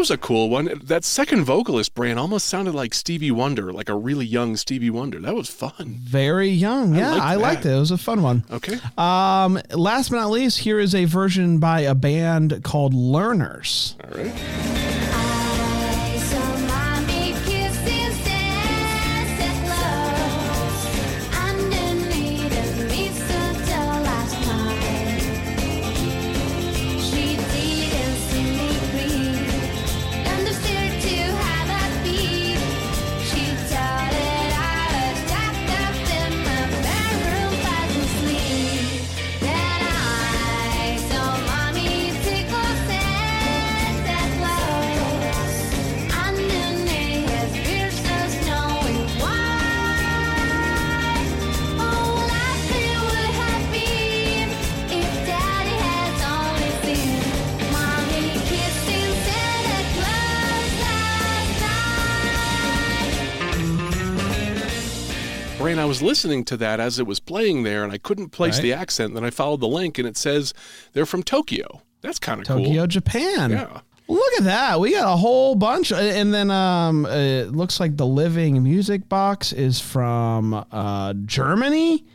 Was 0.09 0.15
a 0.15 0.17
cool 0.17 0.49
one. 0.49 0.81
That 0.85 1.03
second 1.03 1.43
vocalist, 1.43 1.93
Bran, 1.93 2.17
almost 2.17 2.47
sounded 2.47 2.73
like 2.73 2.95
Stevie 2.95 3.29
Wonder, 3.29 3.71
like 3.71 3.89
a 3.89 3.95
really 3.95 4.25
young 4.25 4.57
Stevie 4.57 4.89
Wonder. 4.89 5.19
That 5.19 5.35
was 5.35 5.49
fun. 5.49 5.99
Very 6.01 6.49
young. 6.49 6.95
Yeah, 6.95 7.11
liked 7.11 7.21
I 7.21 7.35
liked 7.35 7.65
it. 7.67 7.73
It 7.73 7.79
was 7.79 7.91
a 7.91 7.97
fun 7.99 8.23
one. 8.23 8.43
Okay. 8.49 8.79
Um, 8.97 9.61
last 9.69 10.09
but 10.09 10.15
not 10.15 10.31
least, 10.31 10.57
here 10.57 10.79
is 10.79 10.95
a 10.95 11.05
version 11.05 11.59
by 11.59 11.81
a 11.81 11.93
band 11.93 12.63
called 12.63 12.95
Learners. 12.95 13.97
All 14.03 14.17
right. 14.17 14.68
Listening 66.09 66.43
to 66.45 66.57
that 66.57 66.79
as 66.79 66.99
it 66.99 67.05
was 67.07 67.19
playing 67.19 67.63
there, 67.63 67.83
and 67.83 67.91
I 67.93 67.97
couldn't 67.97 68.29
place 68.29 68.55
Right. 68.55 68.63
the 68.63 68.73
accent. 68.73 69.13
Then 69.13 69.23
I 69.23 69.29
followed 69.29 69.61
the 69.61 69.67
link, 69.67 69.97
and 69.99 70.07
it 70.07 70.17
says 70.17 70.53
they're 70.93 71.05
from 71.05 71.23
Tokyo. 71.23 71.81
That's 72.01 72.19
kind 72.19 72.41
of 72.41 72.47
cool. 72.47 72.63
Tokyo. 72.65 72.87
Japan. 72.87 73.51
Yeah. 73.51 73.81
Look 74.07 74.33
at 74.39 74.43
that. 74.45 74.79
We 74.79 74.91
got 74.93 75.13
a 75.13 75.17
whole 75.17 75.53
bunch. 75.53 75.91
And 75.91 76.33
then 76.33 76.49
um, 76.49 77.05
uh, 77.05 77.09
it 77.09 77.51
looks 77.51 77.79
like 77.79 77.95
the 77.95 78.07
Living 78.07 78.63
Music 78.63 79.07
Box 79.07 79.53
is 79.53 79.79
from 79.79 80.65
uh, 80.71 81.13
Germany. 81.25 82.05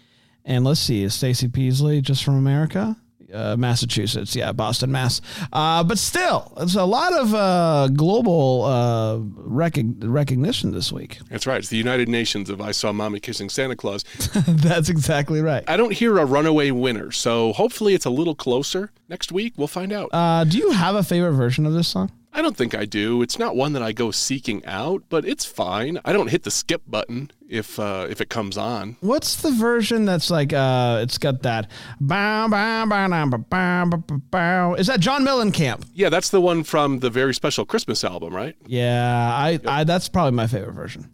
And 0.44 0.64
let's 0.64 0.80
see, 0.80 1.02
is 1.04 1.14
Stacy 1.14 1.46
Peasley 1.48 2.00
just 2.00 2.24
from 2.24 2.34
America? 2.34 2.96
Uh, 3.34 3.56
Massachusetts, 3.56 4.36
yeah, 4.36 4.52
Boston, 4.52 4.92
Mass. 4.92 5.20
Uh, 5.52 5.82
but 5.82 5.98
still, 5.98 6.52
it's 6.58 6.74
a 6.76 6.84
lot 6.84 7.12
of 7.12 7.34
uh, 7.34 7.88
global 7.88 8.64
uh, 8.64 9.16
recog- 9.18 9.96
recognition 10.02 10.70
this 10.72 10.92
week. 10.92 11.18
That's 11.30 11.46
right. 11.46 11.58
It's 11.58 11.68
the 11.68 11.76
United 11.76 12.08
Nations 12.08 12.48
of 12.50 12.60
I 12.60 12.70
Saw 12.70 12.92
Mommy 12.92 13.20
Kissing 13.20 13.48
Santa 13.48 13.76
Claus. 13.76 14.04
That's 14.46 14.88
exactly 14.88 15.40
right. 15.40 15.64
I 15.66 15.76
don't 15.76 15.92
hear 15.92 16.18
a 16.18 16.24
runaway 16.24 16.70
winner, 16.70 17.10
so 17.10 17.52
hopefully 17.52 17.94
it's 17.94 18.04
a 18.06 18.10
little 18.10 18.34
closer. 18.34 18.90
Next 19.08 19.32
week, 19.32 19.54
we'll 19.56 19.68
find 19.68 19.92
out. 19.92 20.10
Uh, 20.12 20.44
do 20.44 20.58
you 20.58 20.70
have 20.70 20.94
a 20.94 21.02
favorite 21.02 21.32
version 21.32 21.66
of 21.66 21.72
this 21.72 21.88
song? 21.88 22.10
I 22.36 22.42
don't 22.42 22.56
think 22.56 22.74
I 22.74 22.84
do. 22.84 23.22
It's 23.22 23.38
not 23.38 23.54
one 23.54 23.74
that 23.74 23.82
I 23.82 23.92
go 23.92 24.10
seeking 24.10 24.64
out, 24.66 25.04
but 25.08 25.24
it's 25.24 25.44
fine. 25.44 26.00
I 26.04 26.12
don't 26.12 26.26
hit 26.30 26.42
the 26.42 26.50
skip 26.50 26.82
button 26.88 27.30
if 27.48 27.78
uh, 27.78 28.08
if 28.10 28.20
it 28.20 28.28
comes 28.28 28.58
on. 28.58 28.96
What's 29.00 29.36
the 29.36 29.52
version 29.52 30.04
that's 30.04 30.30
like? 30.30 30.52
Uh, 30.52 30.98
it's 31.00 31.16
got 31.16 31.42
that 31.42 31.70
bow 32.00 32.48
bow 32.48 32.86
bow 32.86 33.08
bow 33.08 33.86
bow 33.86 34.20
bow. 34.30 34.74
Is 34.74 34.88
that 34.88 34.98
John 34.98 35.24
Mellencamp? 35.24 35.84
Yeah, 35.94 36.08
that's 36.08 36.30
the 36.30 36.40
one 36.40 36.64
from 36.64 36.98
the 36.98 37.08
very 37.08 37.34
special 37.34 37.64
Christmas 37.64 38.02
album, 38.02 38.34
right? 38.34 38.56
Yeah, 38.66 39.32
I, 39.32 39.50
yep. 39.50 39.66
I 39.68 39.84
that's 39.84 40.08
probably 40.08 40.32
my 40.32 40.48
favorite 40.48 40.74
version. 40.74 41.10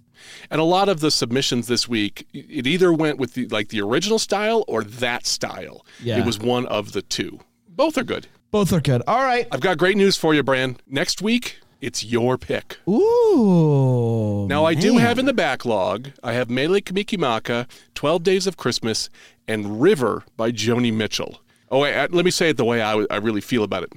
And 0.50 0.58
a 0.58 0.64
lot 0.64 0.88
of 0.88 1.00
the 1.00 1.10
submissions 1.10 1.66
this 1.66 1.86
week, 1.86 2.26
it 2.32 2.66
either 2.66 2.92
went 2.92 3.18
with 3.18 3.34
the, 3.34 3.46
like 3.48 3.68
the 3.68 3.80
original 3.82 4.18
style 4.18 4.64
or 4.68 4.82
that 4.84 5.26
style. 5.26 5.84
Yeah. 6.02 6.18
It 6.18 6.26
was 6.26 6.38
one 6.38 6.66
of 6.66 6.92
the 6.92 7.02
two. 7.02 7.40
Both 7.68 7.98
are 7.98 8.04
good. 8.04 8.26
Both 8.50 8.72
are 8.72 8.80
good. 8.80 9.02
All 9.06 9.22
right. 9.22 9.46
I've 9.52 9.60
got 9.60 9.78
great 9.78 9.96
news 9.96 10.16
for 10.16 10.34
you, 10.34 10.42
Bran. 10.42 10.76
Next 10.88 11.22
week, 11.22 11.60
it's 11.80 12.04
your 12.04 12.36
pick. 12.36 12.78
Ooh. 12.88 14.46
Now, 14.48 14.64
I 14.64 14.74
do 14.74 14.98
have 14.98 15.18
in 15.18 15.26
the 15.26 15.32
backlog, 15.32 16.08
I 16.22 16.32
have 16.32 16.50
Mele 16.50 16.80
Kalikimaka, 16.80 17.68
12 17.94 18.22
Days 18.22 18.46
of 18.46 18.56
Christmas, 18.56 19.08
and 19.46 19.80
River 19.80 20.24
by 20.36 20.50
Joni 20.50 20.92
Mitchell. 20.92 21.40
Oh, 21.70 21.80
wait, 21.80 22.12
let 22.12 22.24
me 22.24 22.30
say 22.32 22.50
it 22.50 22.56
the 22.56 22.64
way 22.64 22.82
I, 22.82 23.06
I 23.10 23.16
really 23.16 23.40
feel 23.40 23.62
about 23.62 23.84
it 23.84 23.92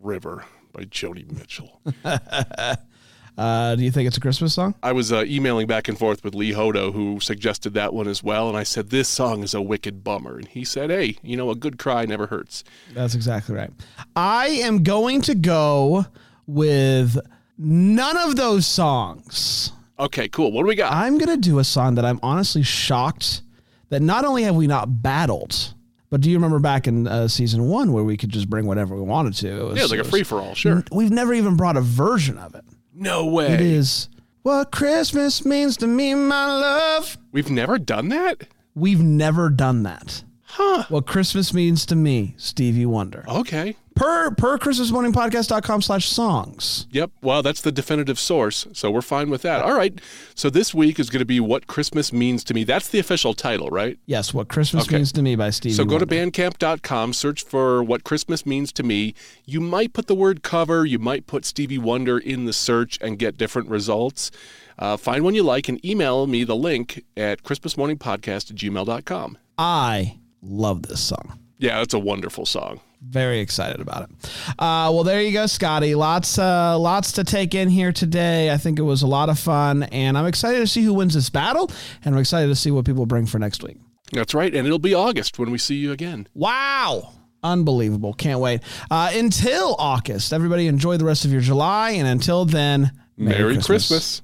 River 0.00 0.44
by 0.72 0.84
Joni 0.84 1.28
Mitchell. 1.36 1.80
Uh, 3.36 3.74
do 3.74 3.84
you 3.84 3.90
think 3.90 4.06
it's 4.06 4.16
a 4.16 4.20
Christmas 4.20 4.54
song? 4.54 4.74
I 4.82 4.92
was 4.92 5.12
uh, 5.12 5.24
emailing 5.26 5.66
back 5.66 5.88
and 5.88 5.98
forth 5.98 6.24
with 6.24 6.34
Lee 6.34 6.52
Hodo, 6.52 6.92
who 6.92 7.20
suggested 7.20 7.74
that 7.74 7.92
one 7.92 8.08
as 8.08 8.22
well, 8.22 8.48
and 8.48 8.56
I 8.56 8.62
said, 8.62 8.90
This 8.90 9.08
song 9.08 9.42
is 9.42 9.52
a 9.52 9.60
wicked 9.60 10.02
bummer. 10.02 10.38
And 10.38 10.48
he 10.48 10.64
said, 10.64 10.90
Hey, 10.90 11.18
you 11.22 11.36
know, 11.36 11.50
a 11.50 11.54
good 11.54 11.78
cry 11.78 12.06
never 12.06 12.28
hurts. 12.28 12.64
That's 12.94 13.14
exactly 13.14 13.54
right. 13.54 13.70
I 14.14 14.46
am 14.46 14.82
going 14.82 15.20
to 15.22 15.34
go 15.34 16.06
with 16.46 17.18
none 17.58 18.16
of 18.16 18.36
those 18.36 18.66
songs. 18.66 19.72
Okay, 19.98 20.28
cool. 20.28 20.52
What 20.52 20.62
do 20.62 20.68
we 20.68 20.74
got? 20.74 20.92
I'm 20.92 21.18
going 21.18 21.28
to 21.28 21.36
do 21.36 21.58
a 21.58 21.64
song 21.64 21.94
that 21.96 22.04
I'm 22.04 22.20
honestly 22.22 22.62
shocked 22.62 23.42
that 23.88 24.00
not 24.00 24.24
only 24.24 24.42
have 24.44 24.54
we 24.56 24.66
not 24.66 25.02
battled, 25.02 25.74
but 26.10 26.20
do 26.20 26.30
you 26.30 26.36
remember 26.36 26.58
back 26.58 26.86
in 26.86 27.06
uh, 27.06 27.28
season 27.28 27.68
one 27.68 27.92
where 27.92 28.04
we 28.04 28.16
could 28.16 28.30
just 28.30 28.48
bring 28.48 28.66
whatever 28.66 28.94
we 28.94 29.02
wanted 29.02 29.34
to? 29.34 29.48
It 29.48 29.64
was, 29.64 29.76
yeah, 29.76 29.82
it's 29.82 29.90
like 29.90 30.00
it 30.00 30.06
a 30.06 30.10
free 30.10 30.22
for 30.22 30.40
all, 30.40 30.54
sure. 30.54 30.84
We've 30.92 31.10
never 31.10 31.34
even 31.34 31.56
brought 31.56 31.76
a 31.76 31.80
version 31.80 32.38
of 32.38 32.54
it. 32.54 32.64
No 32.98 33.26
way. 33.26 33.52
It 33.52 33.60
is 33.60 34.08
what 34.42 34.72
Christmas 34.72 35.44
means 35.44 35.76
to 35.78 35.86
me, 35.86 36.14
my 36.14 36.46
love. 36.46 37.18
We've 37.30 37.50
never 37.50 37.78
done 37.78 38.08
that? 38.08 38.48
We've 38.74 39.02
never 39.02 39.50
done 39.50 39.82
that. 39.82 40.24
Huh. 40.44 40.84
What 40.88 41.06
Christmas 41.06 41.52
means 41.52 41.84
to 41.86 41.96
me, 41.96 42.34
Stevie 42.38 42.86
Wonder. 42.86 43.24
Okay. 43.28 43.76
Per 43.96 44.30
per 44.32 44.58
ChristmasMorningPodcast.com 44.58 45.80
slash 45.80 46.08
songs. 46.08 46.86
Yep. 46.90 47.12
Well, 47.22 47.42
that's 47.42 47.62
the 47.62 47.72
definitive 47.72 48.18
source, 48.18 48.66
so 48.74 48.90
we're 48.90 49.00
fine 49.00 49.30
with 49.30 49.40
that. 49.42 49.62
All 49.62 49.74
right. 49.74 49.98
So 50.34 50.50
this 50.50 50.74
week 50.74 51.00
is 51.00 51.08
going 51.08 51.20
to 51.20 51.24
be 51.26 51.40
What 51.40 51.66
Christmas 51.66 52.12
Means 52.12 52.44
to 52.44 52.54
Me. 52.54 52.62
That's 52.62 52.88
the 52.88 52.98
official 52.98 53.32
title, 53.32 53.70
right? 53.70 53.98
Yes, 54.04 54.34
what 54.34 54.48
Christmas 54.48 54.84
Okay. 54.84 54.96
means 54.96 55.12
to 55.12 55.22
me 55.22 55.34
by 55.34 55.48
Stevie 55.48 55.74
So 55.74 55.84
go 55.86 55.98
to 55.98 56.04
Wonder. 56.04 56.30
bandcamp.com, 56.30 57.14
search 57.14 57.42
for 57.42 57.82
What 57.82 58.04
Christmas 58.04 58.44
Means 58.44 58.70
to 58.72 58.82
Me. 58.82 59.14
You 59.46 59.62
might 59.62 59.94
put 59.94 60.08
the 60.08 60.14
word 60.14 60.42
cover, 60.42 60.84
you 60.84 60.98
might 60.98 61.26
put 61.26 61.46
Stevie 61.46 61.78
Wonder 61.78 62.18
in 62.18 62.44
the 62.44 62.52
search 62.52 62.98
and 63.00 63.18
get 63.18 63.38
different 63.38 63.70
results. 63.70 64.30
Uh, 64.78 64.98
find 64.98 65.24
one 65.24 65.34
you 65.34 65.42
like 65.42 65.70
and 65.70 65.82
email 65.82 66.26
me 66.26 66.44
the 66.44 66.54
link 66.54 67.02
at 67.16 67.42
ChristmasMorningPodcast 67.44 68.50
at 68.50 68.56
gmail.com. 68.56 69.38
I 69.56 70.18
love 70.42 70.82
this 70.82 71.00
song. 71.00 71.38
Yeah, 71.58 71.78
that's 71.78 71.94
a 71.94 71.98
wonderful 71.98 72.44
song. 72.44 72.80
Very 73.02 73.40
excited 73.40 73.80
about 73.80 74.08
it. 74.08 74.30
Uh, 74.58 74.90
well, 74.92 75.04
there 75.04 75.22
you 75.22 75.32
go, 75.32 75.46
Scotty. 75.46 75.94
Lots, 75.94 76.38
uh, 76.38 76.78
lots 76.78 77.12
to 77.12 77.24
take 77.24 77.54
in 77.54 77.68
here 77.68 77.92
today. 77.92 78.50
I 78.50 78.56
think 78.56 78.78
it 78.78 78.82
was 78.82 79.02
a 79.02 79.06
lot 79.06 79.28
of 79.28 79.38
fun, 79.38 79.84
and 79.84 80.18
I'm 80.18 80.26
excited 80.26 80.58
to 80.58 80.66
see 80.66 80.82
who 80.82 80.94
wins 80.94 81.14
this 81.14 81.30
battle, 81.30 81.70
and 82.04 82.14
I'm 82.14 82.20
excited 82.20 82.48
to 82.48 82.56
see 82.56 82.70
what 82.70 82.84
people 82.84 83.06
bring 83.06 83.26
for 83.26 83.38
next 83.38 83.62
week. 83.62 83.76
That's 84.12 84.34
right. 84.34 84.54
And 84.54 84.66
it'll 84.66 84.78
be 84.78 84.94
August 84.94 85.38
when 85.38 85.50
we 85.50 85.58
see 85.58 85.76
you 85.76 85.92
again. 85.92 86.28
Wow. 86.34 87.12
Unbelievable. 87.42 88.12
Can't 88.14 88.40
wait. 88.40 88.60
Uh, 88.90 89.10
until 89.14 89.76
August, 89.78 90.32
everybody 90.32 90.66
enjoy 90.66 90.96
the 90.96 91.04
rest 91.04 91.24
of 91.24 91.32
your 91.32 91.40
July. 91.40 91.90
And 91.90 92.06
until 92.06 92.44
then, 92.44 92.92
Merry 93.16 93.58
Christmas. 93.58 94.22